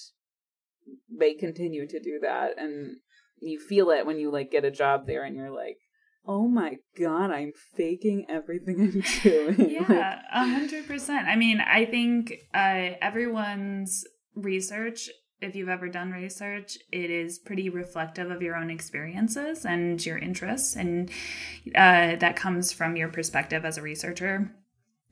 [1.10, 2.98] they continue to do that and
[3.40, 5.78] you feel it when you like get a job there and you're like
[6.26, 9.70] oh my god, I'm faking everything I'm doing.
[9.70, 11.28] yeah, a hundred percent.
[11.28, 14.06] I mean, I think uh, everyone's
[14.36, 15.10] research.
[15.42, 20.18] If you've ever done research, it is pretty reflective of your own experiences and your
[20.18, 21.10] interests, and
[21.76, 24.54] uh, that comes from your perspective as a researcher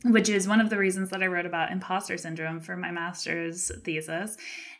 [0.03, 3.71] which is one of the reasons that I wrote about imposter syndrome for my master's
[3.83, 4.37] thesis.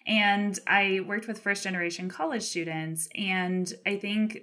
[0.08, 3.08] And I worked with first generation college students.
[3.16, 4.40] And I think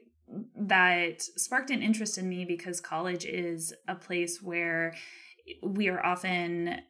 [0.56, 4.94] that sparked an interest in me because college is a place where
[5.62, 6.80] we are often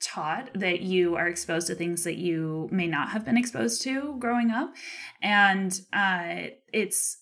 [0.00, 4.16] taught that you are exposed to things that you may not have been exposed to
[4.18, 4.74] growing up.
[5.22, 7.18] And uh, it's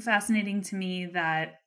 [0.00, 1.61] fascinating to me that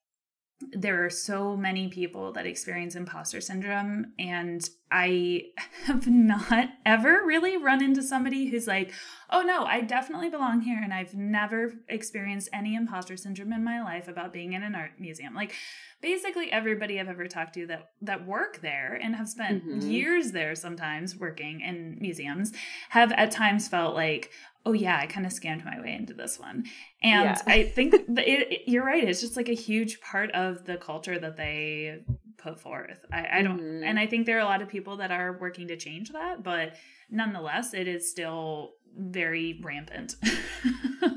[0.71, 5.41] there are so many people that experience imposter syndrome and i
[5.83, 8.93] have not ever really run into somebody who's like
[9.31, 13.83] oh no i definitely belong here and i've never experienced any imposter syndrome in my
[13.83, 15.53] life about being in an art museum like
[16.01, 19.81] basically everybody i've ever talked to that that work there and have spent mm-hmm.
[19.81, 22.53] years there sometimes working in museums
[22.89, 24.31] have at times felt like
[24.65, 26.65] oh yeah, I kind of scammed my way into this one.
[27.03, 27.41] And yeah.
[27.45, 29.03] I think it, it, you're right.
[29.03, 31.99] It's just like a huge part of the culture that they
[32.37, 32.99] put forth.
[33.11, 33.83] I, I don't, mm-hmm.
[33.83, 36.43] and I think there are a lot of people that are working to change that,
[36.43, 36.73] but
[37.09, 40.15] nonetheless, it is still very rampant.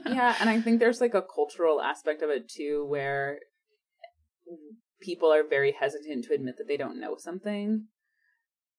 [0.07, 3.39] yeah, and I think there's like a cultural aspect of it too, where
[5.01, 7.87] people are very hesitant to admit that they don't know something.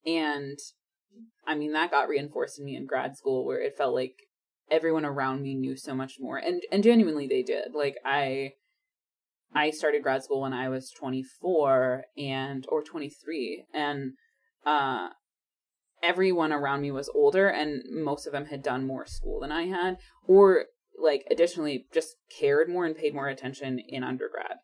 [0.06, 0.60] And
[1.48, 4.29] I mean, that got reinforced in me in grad school where it felt like
[4.72, 7.74] everyone around me knew so much more and and genuinely they did.
[7.74, 8.54] Like i
[9.54, 14.12] i started grad school when i was 24 and or 23 and
[14.66, 15.10] uh
[16.04, 19.64] everyone around me was older and most of them had done more school than i
[19.64, 20.66] had or
[21.02, 24.58] like additionally just cared more and paid more attention in undergrad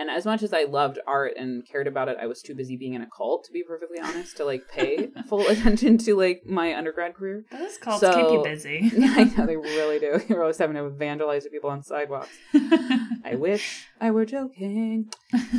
[0.00, 2.74] and as much as I loved art and cared about it, I was too busy
[2.74, 6.46] being in a cult, to be perfectly honest, to like pay full attention to like
[6.46, 7.44] my undergrad career.
[7.52, 8.90] Those cults so, keep you busy.
[8.96, 10.22] yeah, I know they really do.
[10.28, 12.30] You're always having to vandalize people on sidewalks.
[12.54, 15.12] I wish I were joking.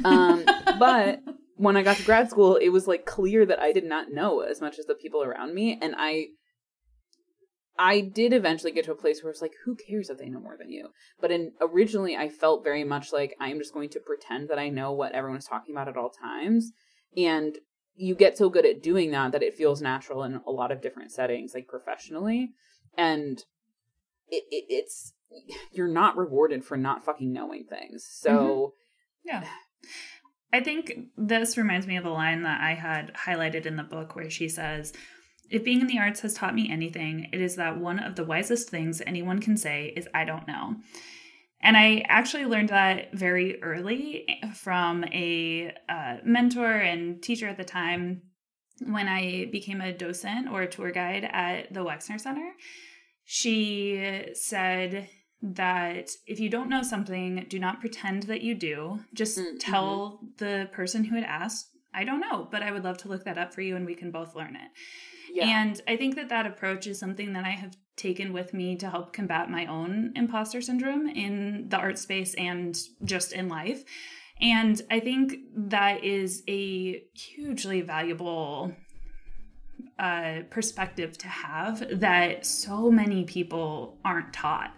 [0.03, 0.43] Um,
[0.79, 1.21] but
[1.57, 4.39] when I got to grad school, it was like clear that I did not know
[4.39, 6.29] as much as the people around me, and I
[7.77, 10.39] I did eventually get to a place where it's like, who cares if they know
[10.39, 10.89] more than you?
[11.19, 14.69] But in originally, I felt very much like I'm just going to pretend that I
[14.69, 16.71] know what everyone's talking about at all times,
[17.15, 17.57] and
[17.95, 20.81] you get so good at doing that that it feels natural in a lot of
[20.81, 22.51] different settings, like professionally,
[22.97, 23.39] and
[24.29, 25.13] it, it, it's
[25.71, 28.05] you're not rewarded for not fucking knowing things.
[28.09, 28.75] So,
[29.25, 29.43] mm-hmm.
[29.43, 29.47] yeah.
[30.53, 34.15] I think this reminds me of a line that I had highlighted in the book
[34.15, 34.91] where she says,
[35.51, 38.23] if being in the arts has taught me anything, it is that one of the
[38.23, 40.75] wisest things anyone can say is, I don't know.
[41.61, 44.25] And I actually learned that very early
[44.55, 48.23] from a uh, mentor and teacher at the time
[48.85, 52.51] when I became a docent or a tour guide at the Wexner Center.
[53.25, 55.07] She said
[55.43, 58.99] that if you don't know something, do not pretend that you do.
[59.13, 59.57] Just mm-hmm.
[59.57, 63.25] tell the person who had asked, I don't know, but I would love to look
[63.25, 64.71] that up for you and we can both learn it.
[65.33, 65.61] Yeah.
[65.61, 68.89] And I think that that approach is something that I have taken with me to
[68.89, 73.83] help combat my own imposter syndrome in the art space and just in life.
[74.41, 78.73] And I think that is a hugely valuable
[79.99, 84.73] uh, perspective to have that so many people aren't taught.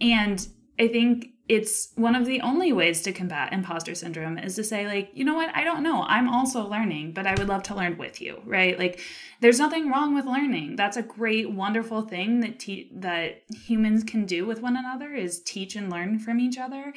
[0.00, 0.46] And
[0.78, 4.86] I think it's one of the only ways to combat imposter syndrome is to say
[4.86, 5.54] like you know what?
[5.54, 6.02] I don't know.
[6.04, 8.78] I'm also learning but i would love to learn with you right?
[8.78, 9.00] Like
[9.40, 10.76] there's nothing wrong with learning.
[10.76, 15.42] That's a great wonderful thing that te- that humans can do with one another is
[15.42, 16.94] teach and learn from each other.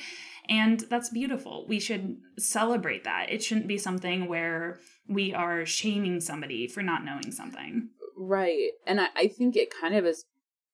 [0.48, 1.66] And that's beautiful.
[1.68, 3.26] We should celebrate that.
[3.30, 7.90] It shouldn't be something where we are shaming somebody for not knowing something.
[8.16, 8.70] Right.
[8.88, 10.24] And i, I think it kind of is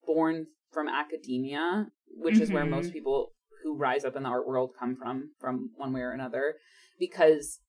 [0.06, 2.44] born from academia which mm-hmm.
[2.44, 2.94] is where most mm-hmm.
[2.94, 3.32] people
[3.64, 6.56] who rise up in the art world come from, from one way or another,
[7.00, 7.60] because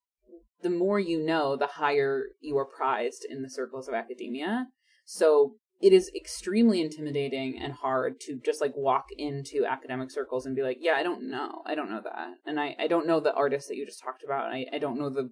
[0.62, 4.66] the more you know, the higher you are prized in the circles of academia.
[5.04, 10.54] So it is extremely intimidating and hard to just like walk into academic circles and
[10.54, 11.62] be like, yeah, I don't know.
[11.66, 12.34] I don't know that.
[12.46, 14.52] And I, I don't know the artist that you just talked about.
[14.52, 15.30] I, I don't know the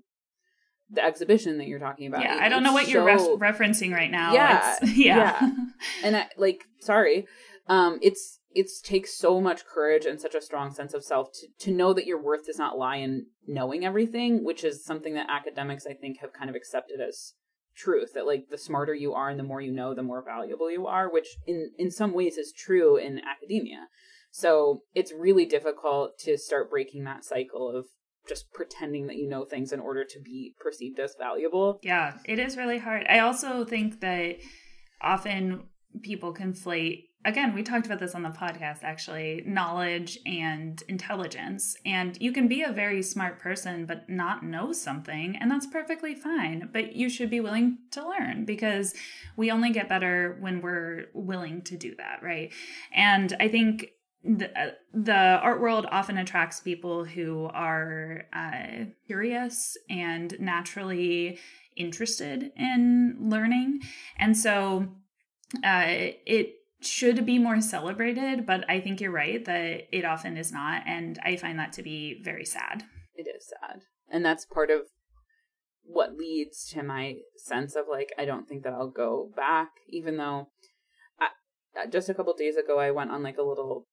[0.92, 2.22] the exhibition that you're talking about.
[2.22, 4.32] Yeah, it, I don't know what so, you're referencing right now.
[4.32, 5.50] Yeah, yeah, yeah.
[6.02, 7.26] and I, like, sorry,
[7.68, 11.46] um, it's it takes so much courage and such a strong sense of self to,
[11.66, 15.30] to know that your worth does not lie in knowing everything, which is something that
[15.30, 17.34] academics, I think, have kind of accepted as
[17.76, 20.70] truth that like the smarter you are and the more you know the more valuable
[20.70, 23.86] you are which in in some ways is true in academia.
[24.32, 27.86] So it's really difficult to start breaking that cycle of
[28.28, 31.78] just pretending that you know things in order to be perceived as valuable.
[31.82, 33.06] Yeah it is really hard.
[33.08, 34.36] I also think that
[35.00, 35.68] often
[36.02, 41.76] people conflate again, we talked about this on the podcast actually knowledge and intelligence.
[41.84, 46.14] And you can be a very smart person, but not know something, and that's perfectly
[46.14, 46.68] fine.
[46.72, 48.94] But you should be willing to learn because
[49.36, 52.52] we only get better when we're willing to do that, right?
[52.92, 53.90] And I think.
[54.22, 61.38] The, uh, the art world often attracts people who are uh, curious and naturally
[61.74, 63.80] interested in learning.
[64.18, 64.88] And so
[65.64, 65.84] uh,
[66.26, 70.82] it should be more celebrated, but I think you're right that it often is not.
[70.86, 72.84] And I find that to be very sad.
[73.14, 73.82] It is sad.
[74.10, 74.82] And that's part of
[75.84, 80.16] what leads to my sense of like, I don't think that I'll go back, even
[80.16, 80.48] though
[81.18, 81.26] I,
[81.78, 83.86] uh, just a couple days ago, I went on like a little,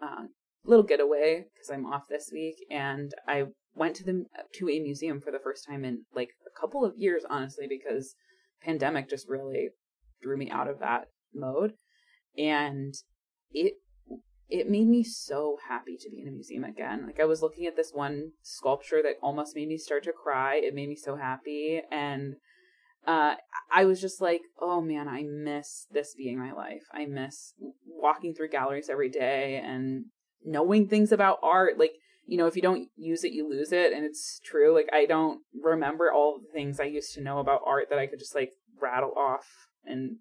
[0.00, 0.24] uh,
[0.64, 4.24] little getaway because I'm off this week and I went to the
[4.54, 8.14] to a museum for the first time in like a couple of years honestly because
[8.62, 9.68] pandemic just really
[10.22, 11.74] drew me out of that mode
[12.36, 12.94] and
[13.52, 13.74] it
[14.48, 17.04] it made me so happy to be in a museum again.
[17.04, 20.56] Like I was looking at this one sculpture that almost made me start to cry.
[20.56, 22.36] It made me so happy and
[23.06, 23.34] uh
[23.72, 26.84] I was just like, "Oh man, I miss this being my life.
[26.92, 27.54] I miss
[27.86, 30.06] walking through galleries every day and
[30.44, 31.78] knowing things about art.
[31.78, 31.92] Like,
[32.26, 34.74] you know, if you don't use it, you lose it, and it's true.
[34.74, 38.06] Like I don't remember all the things I used to know about art that I
[38.06, 39.46] could just like rattle off
[39.84, 40.16] and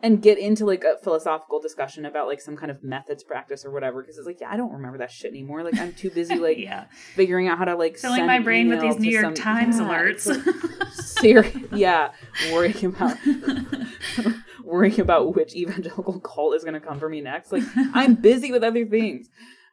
[0.00, 3.70] and get into like a philosophical discussion about like some kind of methods practice or
[3.70, 5.62] whatever because it's like yeah i don't remember that shit anymore.
[5.62, 6.84] Like i'm too busy like yeah.
[7.14, 9.84] figuring out how to like filling my brain with these new york some, times yeah,
[9.84, 10.26] alerts.
[10.26, 12.12] like, serious yeah
[12.52, 13.16] worrying about
[14.64, 17.50] worrying about which evangelical cult is going to come for me next.
[17.50, 19.28] Like i'm busy with other things.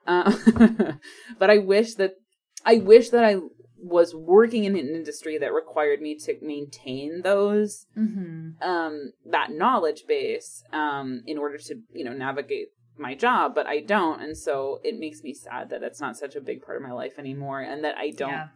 [0.07, 0.33] Uh,
[1.39, 2.13] but i wish that
[2.65, 3.37] i wish that i
[3.85, 8.49] was working in an industry that required me to maintain those mm-hmm.
[8.67, 13.79] um that knowledge base um in order to you know navigate my job but i
[13.79, 16.83] don't and so it makes me sad that it's not such a big part of
[16.83, 18.47] my life anymore and that i don't yeah.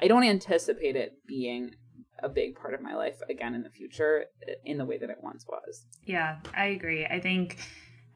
[0.00, 1.74] i don't anticipate it being
[2.22, 4.26] a big part of my life again in the future
[4.64, 7.58] in the way that it once was yeah i agree i think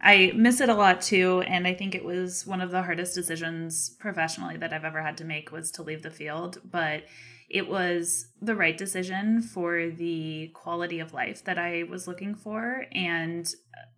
[0.00, 3.14] I miss it a lot too, and I think it was one of the hardest
[3.14, 7.02] decisions professionally that I've ever had to make was to leave the field, but
[7.50, 12.84] it was the right decision for the quality of life that I was looking for
[12.92, 13.48] and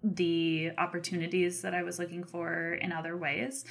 [0.02, 3.64] the opportunities that I was looking for in other ways.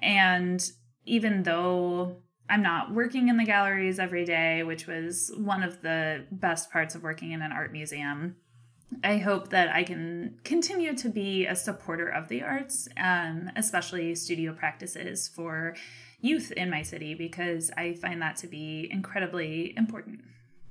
[0.00, 0.64] And
[1.04, 6.24] even though I'm not working in the galleries every day, which was one of the
[6.30, 8.36] best parts of working in an art museum,
[9.02, 14.14] I hope that I can continue to be a supporter of the arts, um, especially
[14.14, 15.74] studio practices for
[16.20, 20.20] youth in my city, because I find that to be incredibly important.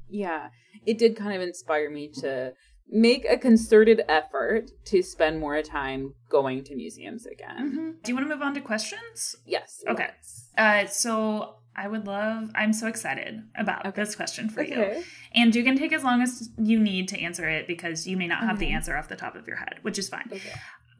[0.10, 0.50] yeah,
[0.86, 2.54] it did kind of inspire me to
[2.90, 7.58] make a concerted effort to spend more time going to museums again.
[7.58, 7.92] Mm-hmm.
[8.04, 9.36] Do you want to move on to questions?
[9.46, 9.84] Yes.
[9.88, 10.10] Okay.
[10.58, 14.02] Uh, so I would love, I'm so excited about Okay.
[14.02, 15.04] this question for you.
[15.34, 18.28] And you can take as long as you need to answer it because you may
[18.28, 18.76] not have the mm-hmm.
[18.76, 20.30] answer off the top of your head, which is fine.
[20.32, 20.54] Okay.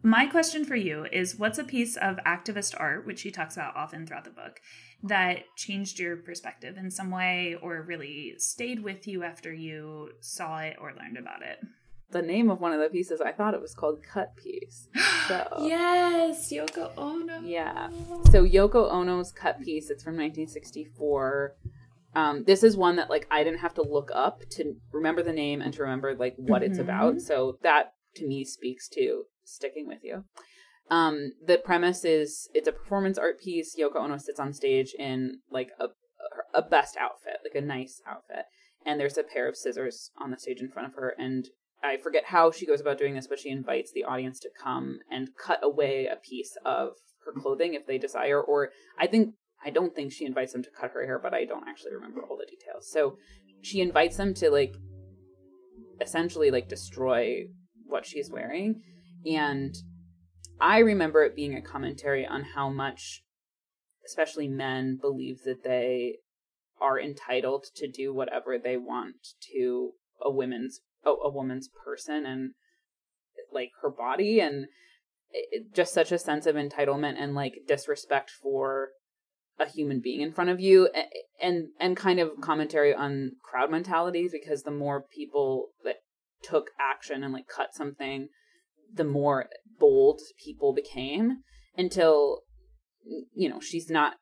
[0.04, 3.76] My question for you is what's a piece of activist art, which she talks about
[3.76, 4.60] often throughout the book,
[5.02, 10.60] that changed your perspective in some way or really stayed with you after you saw
[10.60, 11.58] it or learned about it?
[12.12, 14.88] The name of one of the pieces, I thought it was called Cut Piece.
[15.28, 17.40] So yes, Yoko Ono.
[17.42, 17.90] Yeah.
[18.32, 21.56] So Yoko Ono's cut piece, it's from 1964.
[22.14, 25.34] Um, this is one that like I didn't have to look up to remember the
[25.34, 26.84] name and to remember like what it's Mhm.
[26.84, 27.22] about.
[27.22, 30.26] So that to me speaks to sticking with you.
[30.92, 33.76] Um, the premise is it's a performance art piece.
[33.76, 35.88] Yoko Ono sits on stage in like a
[36.54, 38.46] a best outfit, like a nice outfit,
[38.86, 41.50] and there's a pair of scissors on the stage in front of her, and
[41.86, 45.00] I forget how she goes about doing this, but she invites the audience to come
[45.12, 46.94] and cut away a piece of
[47.26, 48.42] her clothing if they desire.
[48.42, 51.46] Or I think, I don't think she invites them to cut her hair, but I
[51.46, 52.90] don't actually remember all the details.
[52.92, 53.18] So
[53.62, 54.76] she invites them to like
[56.02, 57.46] essentially like destroy
[57.86, 58.82] what she's wearing.
[59.26, 59.76] And
[60.60, 63.24] I remember it being a commentary on how much,
[64.06, 66.18] especially men, believe that they
[66.82, 69.16] are entitled to do whatever they want
[69.54, 72.52] to a woman's a, a woman's person and
[73.52, 74.68] like her body and
[75.32, 78.90] it, just such a sense of entitlement and like disrespect for
[79.60, 83.72] a human being in front of you a- and and kind of commentary on crowd
[83.72, 85.98] mentalities because the more people that
[86.44, 88.28] took action and like cut something
[88.94, 89.48] the more
[89.80, 91.38] bold people became
[91.78, 92.42] until
[93.34, 94.14] you know she's not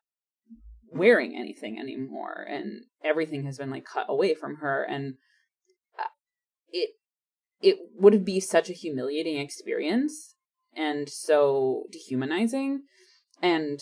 [0.90, 5.14] wearing anything anymore and everything has been like cut away from her and
[6.74, 6.90] it
[7.62, 10.34] it would be such a humiliating experience
[10.76, 12.82] and so dehumanizing
[13.40, 13.80] and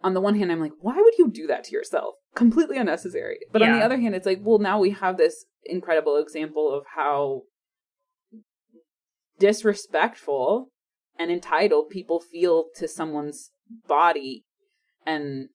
[0.00, 3.38] on the one hand i'm like why would you do that to yourself completely unnecessary
[3.52, 6.84] but on the other hand it's like well now we have this incredible example of
[6.96, 7.42] how
[9.38, 10.70] disrespectful
[11.18, 13.50] and entitled people feel to someone's
[13.86, 14.44] body
[15.04, 15.48] and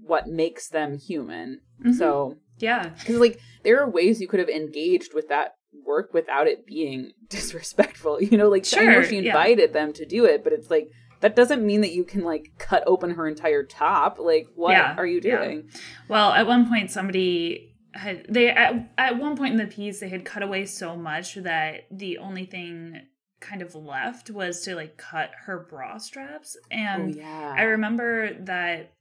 [0.00, 1.60] what makes them human.
[1.84, 1.94] Mhm.
[1.94, 2.90] So, Yeah.
[2.98, 5.56] because like there are ways you could have engaged with that
[5.86, 8.22] work without it being disrespectful.
[8.22, 9.26] You know, like I know Sure, she yeah.
[9.32, 10.88] invited them to do it, but it's like
[11.20, 14.18] that doesn't mean that you can like cut open her entire top.
[14.18, 15.44] Like, what Yeah, are you yeah.
[15.44, 15.70] doing?
[16.08, 20.08] Well, at one point, somebody had they at, at one point in the piece they
[20.08, 23.02] had cut away so much that the only thing
[23.40, 28.34] kind of left was to like cut her bra straps, and oh yeah, I remember
[28.44, 28.92] that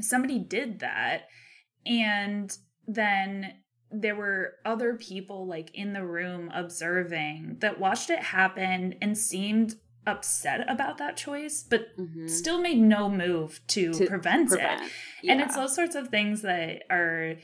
[0.00, 1.22] somebody did that,
[1.86, 2.56] and
[2.88, 3.52] then
[3.90, 9.76] there were other people like in the room observing that watched it happen and seemed
[10.06, 12.28] upset about that choice, but Mhm.
[12.28, 14.58] still made no move to, To prevent, it.
[14.58, 14.90] prevent.
[15.28, 17.36] And it's those sorts of things that are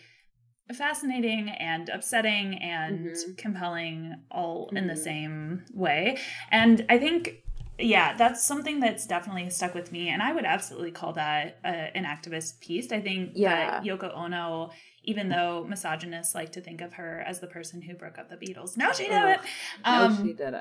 [0.72, 3.36] fascinating and upsetting and Mhm.
[3.36, 4.98] compelling all in the Mhm.
[4.98, 6.18] same way.
[6.50, 7.42] And I think,
[7.78, 10.08] yeah, that's something that's definitely stuck with me.
[10.08, 12.92] And I would absolutely call that uh, an activist piece.
[12.92, 13.80] I think Yeah.
[13.80, 14.70] that Yoko Ono,
[15.04, 18.36] even though misogynists like to think of her as the person who broke up the
[18.36, 19.40] Beatles, no, she did it.
[19.86, 20.54] no, she Um, didn't.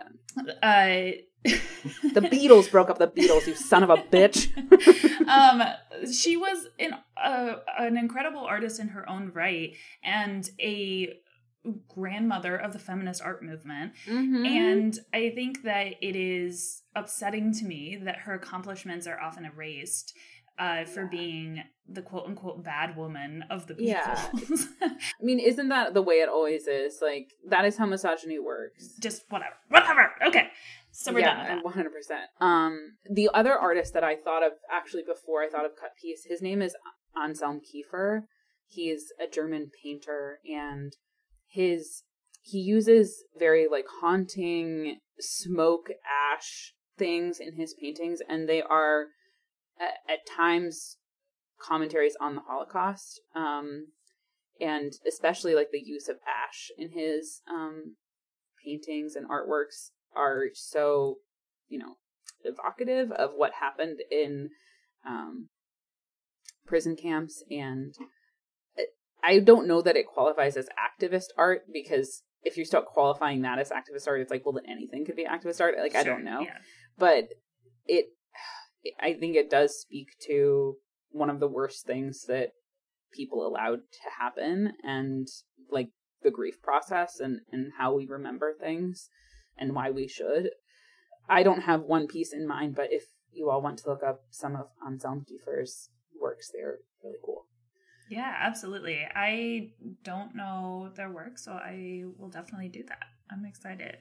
[0.62, 1.12] uh,
[2.14, 4.48] The Beatles broke up the Beatles, you son of a bitch.
[5.28, 5.62] um,
[6.12, 6.92] she was an
[7.22, 11.14] uh, an incredible artist in her own right and a
[11.88, 13.94] grandmother of the feminist art movement.
[14.08, 14.46] Mhm.
[14.48, 20.14] And I think that it is upsetting to me that her accomplishments are often erased
[20.60, 21.08] uh, for Yeah.
[21.10, 24.30] being the quote unquote bad woman of the Yeah.
[24.82, 27.00] I mean, isn't that the way it always is?
[27.02, 28.96] Like that is how misogyny works.
[29.00, 29.56] Just whatever.
[29.70, 30.12] Whatever.
[30.26, 30.48] Okay.
[30.92, 31.66] So we're done yeah, that.
[31.66, 32.26] one hundred percent.
[32.40, 36.26] Um, the other artist that I thought of actually before I thought of cut piece,
[36.26, 36.76] his name is
[37.20, 38.22] Anselm Kiefer.
[38.68, 40.94] He is a German painter, and
[41.48, 42.04] his
[42.44, 45.88] he uses very like haunting smoke
[46.32, 49.08] ash things in his paintings, and they are
[49.80, 50.98] at, at times
[51.62, 53.22] commentaries on the Holocaust.
[53.36, 53.88] Um,
[54.60, 57.96] and especially like the use of ash in his um
[58.64, 61.18] paintings and artworks are so
[61.68, 61.96] you know
[62.44, 64.50] evocative of what happened in
[65.08, 65.50] um
[66.66, 67.96] prison camps and
[69.24, 73.60] i don't know that it qualifies as activist art because if you start qualifying that
[73.60, 76.24] as activist art it's like well then anything could be activist art like i don't
[76.24, 76.58] know Yeah.
[76.98, 77.30] but
[77.86, 78.06] it
[79.00, 80.76] i think it does speak to
[81.12, 82.54] one of the worst things that
[83.14, 85.28] people allowed to happen and
[85.70, 85.90] like
[86.24, 89.10] the grief process and and how we remember things
[89.58, 90.50] and why we should.
[91.30, 94.24] I don't have one piece in mind, but if you all want to look up
[94.30, 97.46] some of Anselm Kiefer's works, they're really cool.
[98.10, 99.00] Yeah, absolutely.
[99.16, 99.70] I
[100.04, 103.04] don't know their work, so I will definitely do that.
[103.32, 103.98] I'm excited.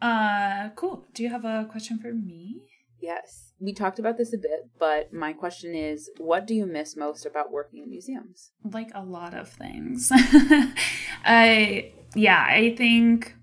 [0.00, 1.06] Uh cool.
[1.14, 2.62] Do you have a question for me?
[3.02, 3.52] Yes.
[3.58, 7.26] We talked about this a bit, but my question is what do you miss most
[7.26, 8.52] about working in museums?
[8.64, 10.10] Like a lot of things.
[11.24, 13.34] I yeah, I think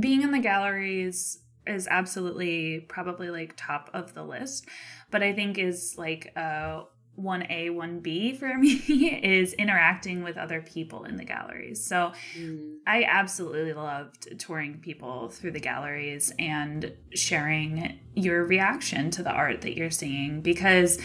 [0.00, 4.66] being in the galleries is absolutely probably like top of the list,
[5.10, 6.84] but I think is like uh
[7.18, 8.74] 1A, 1B for me
[9.22, 11.84] is interacting with other people in the galleries.
[11.84, 12.76] So mm.
[12.86, 19.62] I absolutely loved touring people through the galleries and sharing your reaction to the art
[19.62, 20.98] that you're seeing because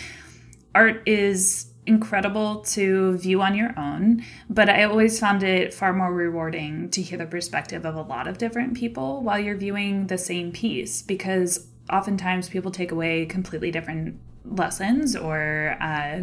[0.76, 6.14] art is incredible to view on your own, but I always found it far more
[6.14, 10.18] rewarding to hear the perspective of a lot of different people while you're viewing the
[10.18, 16.22] same piece because oftentimes people take away completely different lessons or uh,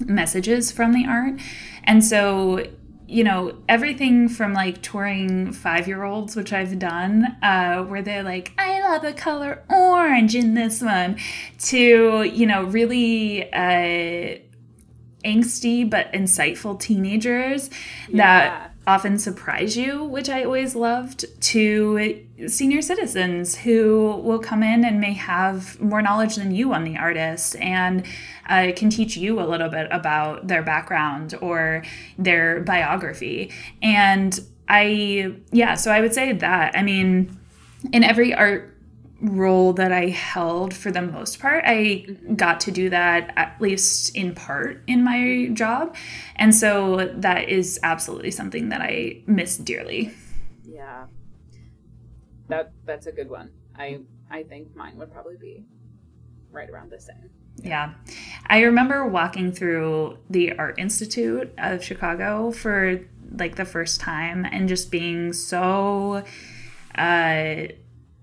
[0.00, 1.40] messages from the art.
[1.84, 2.66] And so,
[3.06, 8.22] you know, everything from like touring five year olds, which I've done, uh, where they're
[8.22, 11.18] like, I love the color orange in this one,
[11.60, 13.52] to, you know, really.
[13.52, 14.38] Uh,
[15.24, 17.70] angsty but insightful teenagers
[18.08, 18.16] yeah.
[18.16, 24.82] that often surprise you, which I always loved, to senior citizens who will come in
[24.82, 28.06] and may have more knowledge than you on the artist and
[28.48, 31.84] uh, can teach you a little bit about their background or
[32.16, 33.52] their biography.
[33.82, 36.76] And I, yeah, so I would say that.
[36.76, 37.38] I mean,
[37.92, 38.74] in every art
[39.20, 41.64] role that I held for the most part.
[41.66, 42.06] I
[42.36, 45.96] got to do that at least in part in my job.
[46.36, 50.12] And so that is absolutely something that I miss dearly.
[50.64, 51.06] Yeah.
[52.48, 53.50] That that's a good one.
[53.76, 54.00] I
[54.30, 55.64] I think mine would probably be
[56.52, 57.30] right around the same.
[57.60, 57.94] Yeah.
[58.46, 63.00] I remember walking through the Art Institute of Chicago for
[63.32, 66.22] like the first time and just being so
[66.94, 67.66] uh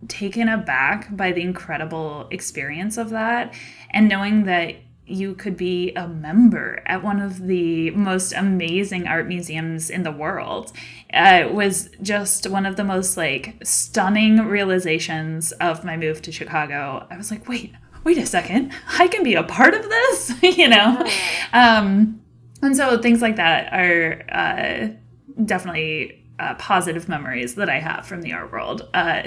[0.08, 3.54] taken aback by the incredible experience of that
[3.92, 4.76] and knowing that
[5.08, 10.12] you could be a member at one of the most amazing art museums in the
[10.12, 10.72] world
[11.14, 17.06] uh, was just one of the most like stunning realizations of my move to chicago.
[17.12, 18.72] I was like wait wait a second.
[19.00, 21.06] I can be a part of this you know?
[21.54, 22.22] Um,
[22.62, 24.88] and so things like that are uh,
[25.44, 29.22] definitely uh, positive memories that I have from the art world, uh,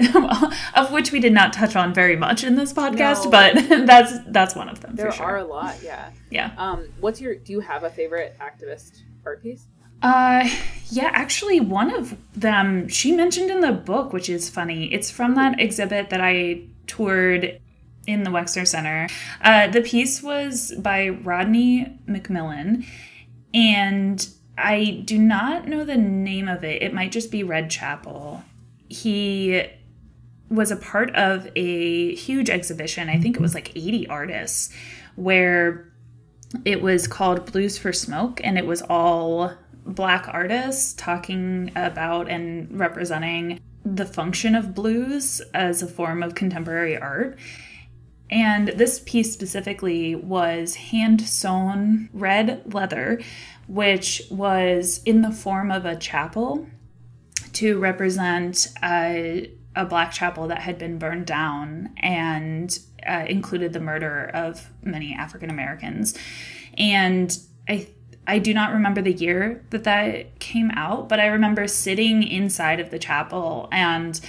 [0.75, 3.31] of which we did not touch on very much in this podcast, no.
[3.31, 3.53] but
[3.87, 4.95] that's that's one of them.
[4.95, 5.25] There sure.
[5.25, 6.11] are a lot, yeah.
[6.29, 6.53] Yeah.
[6.57, 7.35] Um, what's your?
[7.35, 9.65] Do you have a favorite activist art piece?
[10.01, 10.47] Uh,
[10.91, 14.93] yeah, actually, one of them she mentioned in the book, which is funny.
[14.93, 17.59] It's from that exhibit that I toured
[18.07, 19.07] in the Wexner Center.
[19.41, 22.85] Uh, the piece was by Rodney McMillian,
[23.53, 24.27] and
[24.59, 26.81] I do not know the name of it.
[26.81, 28.43] It might just be Red Chapel.
[28.89, 29.63] He
[30.49, 33.09] was a part of a huge exhibition.
[33.09, 34.73] I think it was like 80 artists
[35.15, 35.91] where
[36.65, 39.53] it was called Blues for Smoke and it was all
[39.85, 46.97] black artists talking about and representing the function of blues as a form of contemporary
[46.97, 47.37] art.
[48.31, 53.21] And this piece specifically was hand sewn red leather
[53.69, 56.67] which was in the form of a chapel
[57.53, 63.79] to represent a, a black chapel that had been burned down and uh, included the
[63.79, 66.17] murder of many African Americans.
[66.77, 67.87] And I
[68.25, 72.79] I do not remember the year that that came out, but I remember sitting inside
[72.79, 74.19] of the chapel and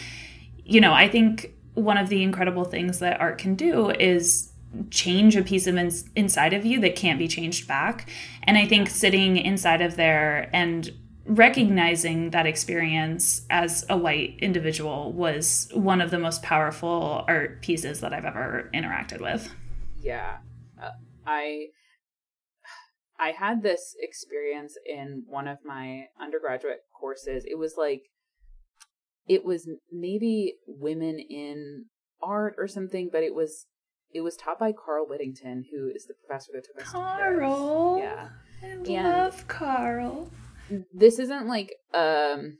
[0.65, 4.50] you know, I think one of the incredible things that art can do is
[4.91, 8.09] change a piece of ins- inside of you that can't be changed back.
[8.45, 10.91] And I think sitting inside of there and
[11.27, 18.01] recognizing that experience as a white individual was one of the most powerful art pieces
[18.01, 19.53] that I've ever interacted with.
[20.01, 20.39] Yeah.
[20.81, 20.91] Uh,
[21.27, 21.67] I
[23.19, 27.45] I had this experience in one of my undergraduate courses.
[27.47, 28.03] It was like
[29.29, 31.85] it was maybe women in
[32.23, 33.67] art or something, but it was
[34.13, 37.97] it was taught by Carl Whittington, who is the professor that took us Carl.
[37.97, 38.03] to.
[38.03, 38.29] Yeah,
[38.63, 40.31] I and love Carl.
[40.93, 42.59] This isn't like um,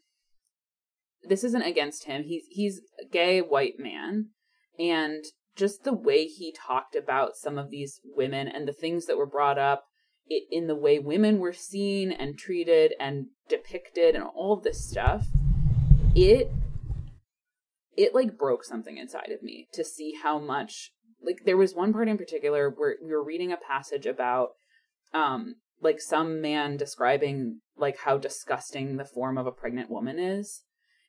[1.23, 2.25] this isn't against him.
[2.25, 4.31] He's he's a gay white man,
[4.79, 5.25] and
[5.57, 9.27] just the way he talked about some of these women and the things that were
[9.27, 9.85] brought up
[10.27, 15.27] it, in the way women were seen and treated and depicted and all this stuff
[16.15, 16.51] it
[17.97, 20.93] it like broke something inside of me to see how much
[21.25, 24.51] like there was one part in particular where we were reading a passage about
[25.15, 30.63] um like some man describing like how disgusting the form of a pregnant woman is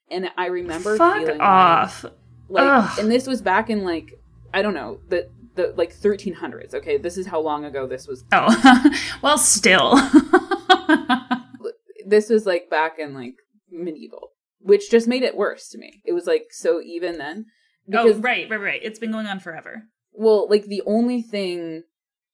[0.09, 2.03] and i remember Fuck feeling off.
[2.49, 4.13] like, like and this was back in like
[4.53, 8.23] i don't know the the like 1300s okay this is how long ago this was
[8.31, 8.85] Oh,
[9.21, 9.95] well, still.
[12.07, 13.35] this was like back in like
[13.69, 17.45] medieval which just made it worse to me it was like so even then
[17.93, 18.79] oh, right, right, right.
[18.83, 19.83] It's been going on forever.
[20.13, 21.83] Well like the only thing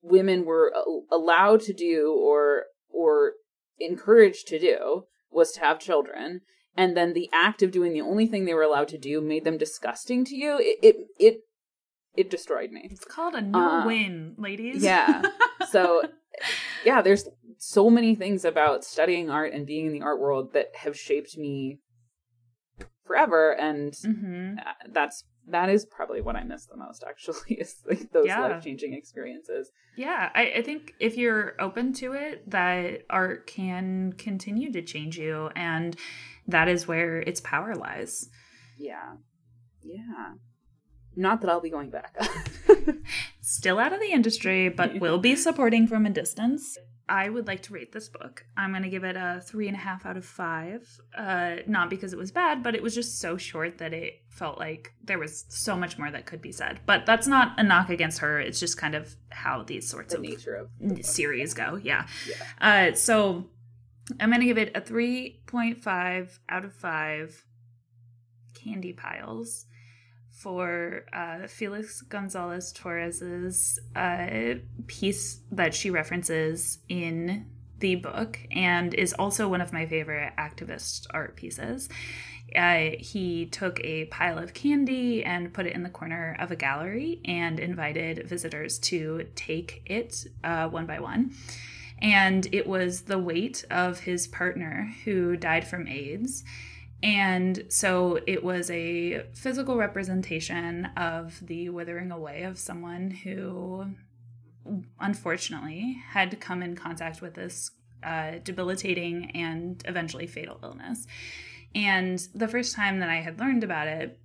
[0.02, 0.74] women were
[1.12, 3.34] allowed to do or or
[3.80, 6.42] encouraged to do was to have children.
[6.76, 9.44] And then the act of doing the only thing they were allowed to do made
[9.44, 10.58] them disgusting to you.
[10.60, 11.40] It it it,
[12.16, 12.88] it destroyed me.
[12.92, 14.84] It's called a no Uh, win, ladies.
[14.84, 15.24] yeah.
[15.70, 16.04] So
[16.86, 20.68] yeah there's so many things about studying art and being in the art world that
[20.78, 21.80] have shaped me
[23.06, 23.52] forever.
[23.52, 27.04] And hmm uh, that's that is probably what I miss the most.
[27.08, 28.42] Actually, is like those Yeah.
[28.42, 29.72] life changing experiences.
[29.96, 35.18] Yeah, I, I think if you're open to it, that art can continue to change
[35.18, 35.96] you, and
[36.48, 38.30] that is where its power lies.
[38.78, 39.16] Yeah,
[39.82, 40.34] yeah.
[41.16, 42.16] Not that I'll be going back.
[43.42, 46.78] Still out of the industry, but will be supporting from a distance.
[47.10, 48.46] I would like to rate this book.
[48.58, 50.86] I'm going to give it a three and a half out of five.
[51.18, 54.60] Uh, not because it was bad, but it was just so short that it felt
[54.60, 56.82] like there was so much more that could be said.
[56.86, 58.40] But that's not a knock against her.
[58.40, 61.80] It's just kind of how these sorts the of nature of series go.
[61.82, 62.08] Yeah.
[62.28, 62.90] Yeah.
[62.92, 63.46] Uh, so
[64.20, 67.46] I'm going to give it a 3.5 out of 5
[68.54, 69.66] candy piles
[70.38, 77.48] for uh, Felix Gonzalez Torres's uh, piece that she references in
[77.80, 81.90] the book and is also one of my favorite activist art pieces.
[82.56, 86.56] Uh, he took a pile of candy and put it in the corner of a
[86.56, 91.32] gallery and invited visitors to take it uh, one by one.
[92.00, 96.44] And it was the weight of his partner who died from AIDS.
[97.04, 103.86] And so it was a physical representation of the withering away of someone who,
[105.00, 107.72] unfortunately, had come in contact with this
[108.04, 111.06] uh, debilitating and eventually fatal illness.
[111.76, 114.20] And the first time that I had learned about it,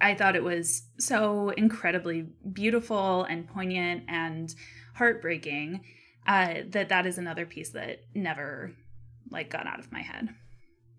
[0.00, 4.54] I thought it was so incredibly beautiful and poignant and
[4.94, 5.80] heartbreaking
[6.26, 8.72] uh, that that is another piece that never
[9.30, 10.28] like got out of my head.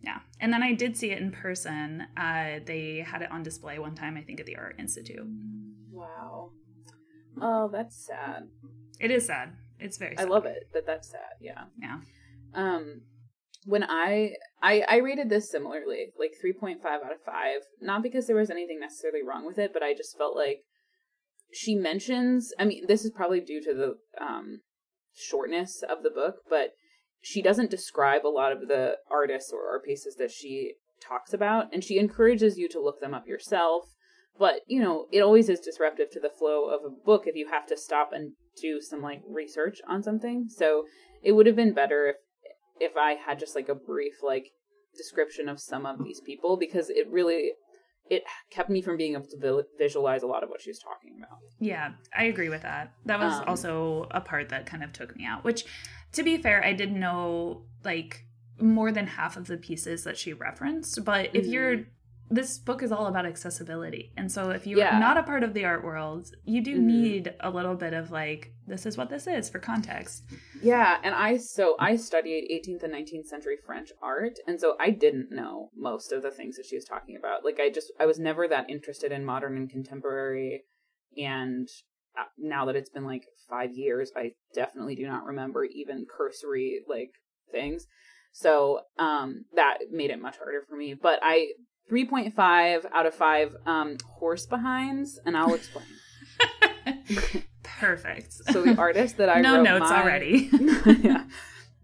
[0.04, 2.08] Yeah, and then I did see it in person.
[2.16, 5.28] Uh, they had it on display one time, I think, at the Art Institute.
[5.92, 6.52] wow.
[7.42, 8.48] Oh, that's sad.
[9.00, 9.54] It is sad.
[9.80, 10.18] It's very.
[10.18, 11.38] I love it that that's sad.
[11.40, 11.66] Yeah.
[11.82, 12.00] Yeah.
[12.54, 13.02] Um,
[13.66, 14.32] when I
[14.62, 17.62] I I rated this similarly, like three point five out of five.
[17.82, 20.64] Not because there was anything necessarily wrong with it, but I just felt like
[21.54, 22.52] she mentions.
[22.60, 24.62] I mean, this is probably due to the um
[25.14, 26.72] shortness of the book, but
[27.22, 31.74] she doesn't describe a lot of the artists or art pieces that she talks about,
[31.74, 33.86] and she encourages you to look them up yourself.
[34.38, 37.50] But you know, it always is disruptive to the flow of a book if you
[37.50, 40.48] have to stop and do some like research on something.
[40.50, 40.86] So
[41.24, 42.16] it would have been better if
[42.80, 44.46] if I had just like a brief like
[44.96, 47.52] description of some of these people because it really
[48.10, 51.12] it kept me from being able to visualize a lot of what she was talking
[51.20, 51.38] about.
[51.60, 52.94] Yeah, I agree with that.
[53.06, 55.66] That was Um, also a part that kind of took me out, which
[56.14, 58.26] to be fair, I didn't know like
[58.60, 61.52] more than half of the pieces that she referenced, but if Mhm.
[61.52, 61.86] you're
[62.32, 64.12] this book is all about accessibility.
[64.16, 65.00] And so if you're Yeah.
[65.00, 66.84] not a part of the art world, you do Mhm.
[66.84, 70.26] need a little bit of like this is what this is for context.
[70.62, 74.92] Yeah, and I so I studied 18th and 19th century French art, and so I
[74.92, 77.44] didn't know most of the things that she was talking about.
[77.44, 80.66] Like I just I was never that interested in modern and contemporary,
[81.18, 81.68] and
[82.38, 87.12] now that it's been like five years, I definitely do not remember even cursory like
[87.52, 87.88] things.
[88.32, 90.94] So um that made it much harder for me.
[90.94, 91.48] But I
[91.92, 95.86] 3.5 out of 5 um horse behinds and I'll explain.
[97.64, 98.34] Perfect.
[98.52, 100.50] so the artist that I no wrote notes my- already.
[101.02, 101.24] yeah.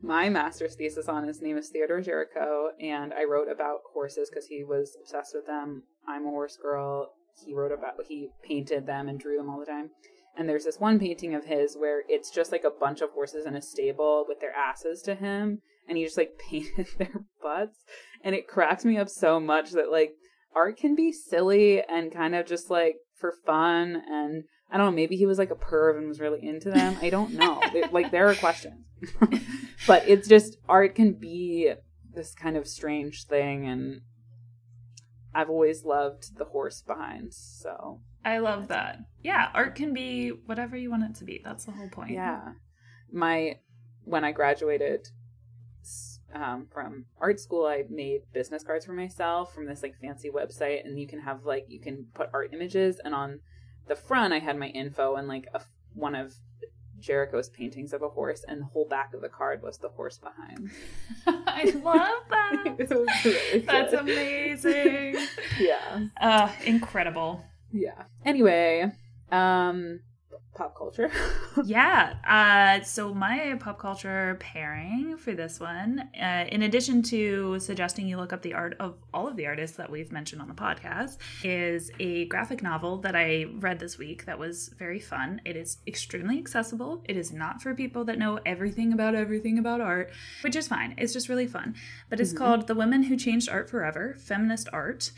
[0.01, 4.45] My master's thesis on his name is Theodore Géricault, and I wrote about horses because
[4.45, 5.81] he was obsessed with them.
[6.07, 7.13] I'm a horse girl.
[7.43, 9.89] He wrote about he painted them and drew them all the time.
[10.37, 13.45] And there's this one painting of his where it's just like a bunch of horses
[13.45, 17.85] in a stable with their asses to him, and he just like painted their butts,
[18.23, 20.13] and it cracks me up so much that like
[20.55, 24.91] art can be silly and kind of just like for fun and I don't know,
[24.95, 26.97] maybe he was like a perv and was really into them.
[27.01, 27.61] I don't know.
[27.91, 28.83] like there are questions.
[29.87, 31.73] but it's just art can be
[32.13, 34.01] this kind of strange thing and
[35.35, 38.99] I've always loved the horse behind, so I love that.
[39.23, 41.41] Yeah, art can be whatever you want it to be.
[41.43, 42.11] That's the whole point.
[42.11, 42.53] Yeah.
[43.11, 43.59] My
[44.03, 45.07] when I graduated
[46.33, 50.83] um, from art school, I made business cards for myself from this like fancy website,
[50.85, 53.39] and you can have like you can put art images, and on
[53.87, 55.61] the front I had my info and like a,
[55.93, 56.33] one of
[56.99, 60.17] Géricault's paintings of a horse, and the whole back of the card was the horse
[60.17, 60.71] behind.
[61.27, 63.23] I love that.
[63.23, 65.17] really That's amazing.
[65.59, 66.05] yeah.
[66.19, 67.43] Uh, incredible.
[67.75, 68.03] Yeah.
[68.23, 68.89] Anyway,
[69.33, 69.99] um,
[70.55, 71.11] pop culture.
[71.65, 72.13] yeah.
[72.25, 78.15] Uh, so my pop culture pairing for this one, uh, in addition to suggesting you
[78.15, 81.17] look up the art of all of the artists that we've mentioned on the podcast,
[81.43, 85.41] is a graphic novel that I read this week that was very fun.
[85.43, 87.03] It is extremely accessible.
[87.09, 90.11] It is not for people that know everything about everything about art,
[90.41, 90.95] which is fine.
[90.97, 91.75] It's just really fun.
[92.09, 92.37] But it's mm-hmm.
[92.37, 95.11] called The Women Who Changed Art Forever Feminist Art.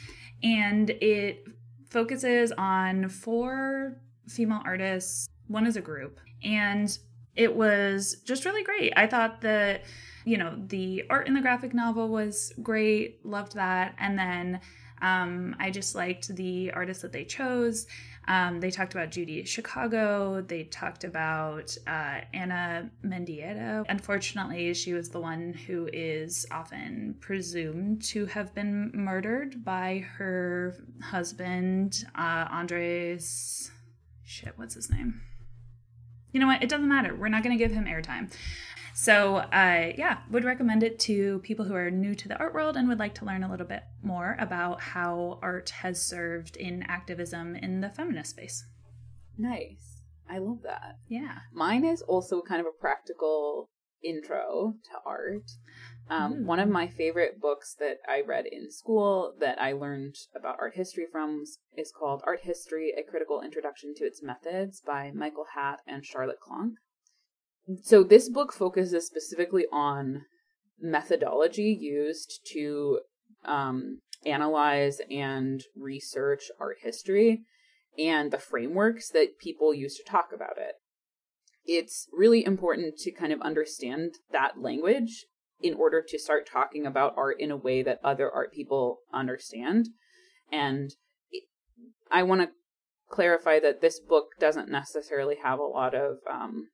[0.43, 1.47] And it
[1.89, 6.19] focuses on four female artists one is a group.
[6.43, 6.95] And
[7.35, 8.93] it was just really great.
[8.95, 9.83] I thought that,
[10.25, 13.95] you know, the art in the graphic novel was great, loved that.
[13.99, 14.59] And then
[15.01, 17.87] um, I just liked the artists that they chose.
[18.27, 20.41] Um, they talked about Judy Chicago.
[20.41, 23.85] They talked about uh, Ana Mendieta.
[23.87, 30.75] Unfortunately, she was the one who is often presumed to have been murdered by her
[31.01, 33.71] husband, uh, Andres.
[34.23, 35.21] Shit, what's his name?
[36.37, 36.61] you know what?
[36.61, 37.15] It doesn't matter.
[37.15, 38.31] We're not going to give him airtime.
[38.99, 42.75] So, uh, yeah, would recommend it to people who are new to the art world
[42.75, 46.81] and would like to learn a little bit more about how art has served in
[46.81, 48.65] activism in the feminist space.
[49.37, 50.01] Nice.
[50.27, 50.97] I love that.
[51.07, 51.37] Yeah.
[51.53, 53.69] Mine is also kind of a practical
[54.03, 55.45] intro to art.
[56.09, 60.57] Um, one of my favorite books that I read in school that I learned about
[60.59, 61.43] art history from
[61.77, 66.39] is called Art History A Critical Introduction to Its Methods by Michael Hatt and Charlotte
[66.41, 66.77] Klonk.
[67.83, 70.25] So, this book focuses specifically on
[70.79, 72.99] methodology used to
[73.43, 77.41] um, analyze and research art history
[77.97, 80.75] and the frameworks that people use to talk about it.
[81.65, 85.25] It's really important to kind of understand that language
[85.61, 89.89] in order to start talking about art in a way that other art people understand.
[90.51, 90.91] And
[92.11, 92.49] I want to
[93.09, 96.67] clarify that this book doesn't necessarily have a lot of um,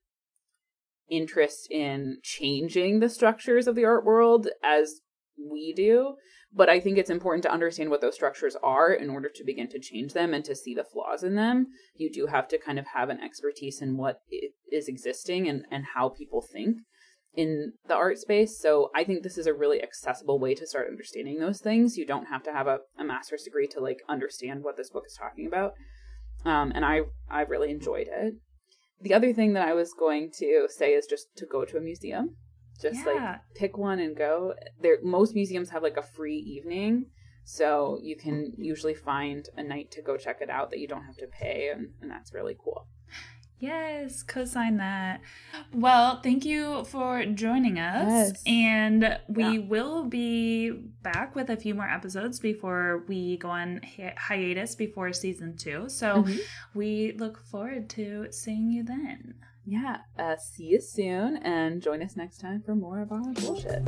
[1.10, 5.00] interest in changing the structures of the art world as
[5.38, 6.14] we do.
[6.56, 9.68] But I think it's important to understand what those structures are in order to begin
[9.70, 11.66] to change them and to see the flaws in them.
[11.96, 14.20] You do have to kind of have an expertise in what
[14.70, 16.78] is existing and, and how people think
[17.34, 18.60] in the art space.
[18.60, 21.96] So I think this is a really accessible way to start understanding those things.
[21.96, 25.04] You don't have to have a, a master's degree to like understand what this book
[25.08, 25.72] is talking about.
[26.44, 28.34] Um, and I I really enjoyed it.
[29.00, 31.80] The other thing that I was going to say is just to go to a
[31.80, 32.36] museum.
[32.80, 33.12] Just yeah.
[33.12, 34.54] like pick one and go.
[34.80, 37.06] There most museums have like a free evening.
[37.44, 41.04] So you can usually find a night to go check it out that you don't
[41.04, 42.88] have to pay and, and that's really cool.
[43.58, 45.20] Yes, co-sign that.
[45.72, 48.32] Well, thank you for joining us.
[48.32, 48.42] Yes.
[48.46, 49.66] And we yeah.
[49.66, 55.12] will be back with a few more episodes before we go on hi- hiatus before
[55.12, 55.88] season two.
[55.88, 56.38] So mm-hmm.
[56.74, 59.34] we look forward to seeing you then.
[59.64, 59.98] Yeah.
[60.18, 63.82] Uh, see you soon and join us next time for more of our bullshit.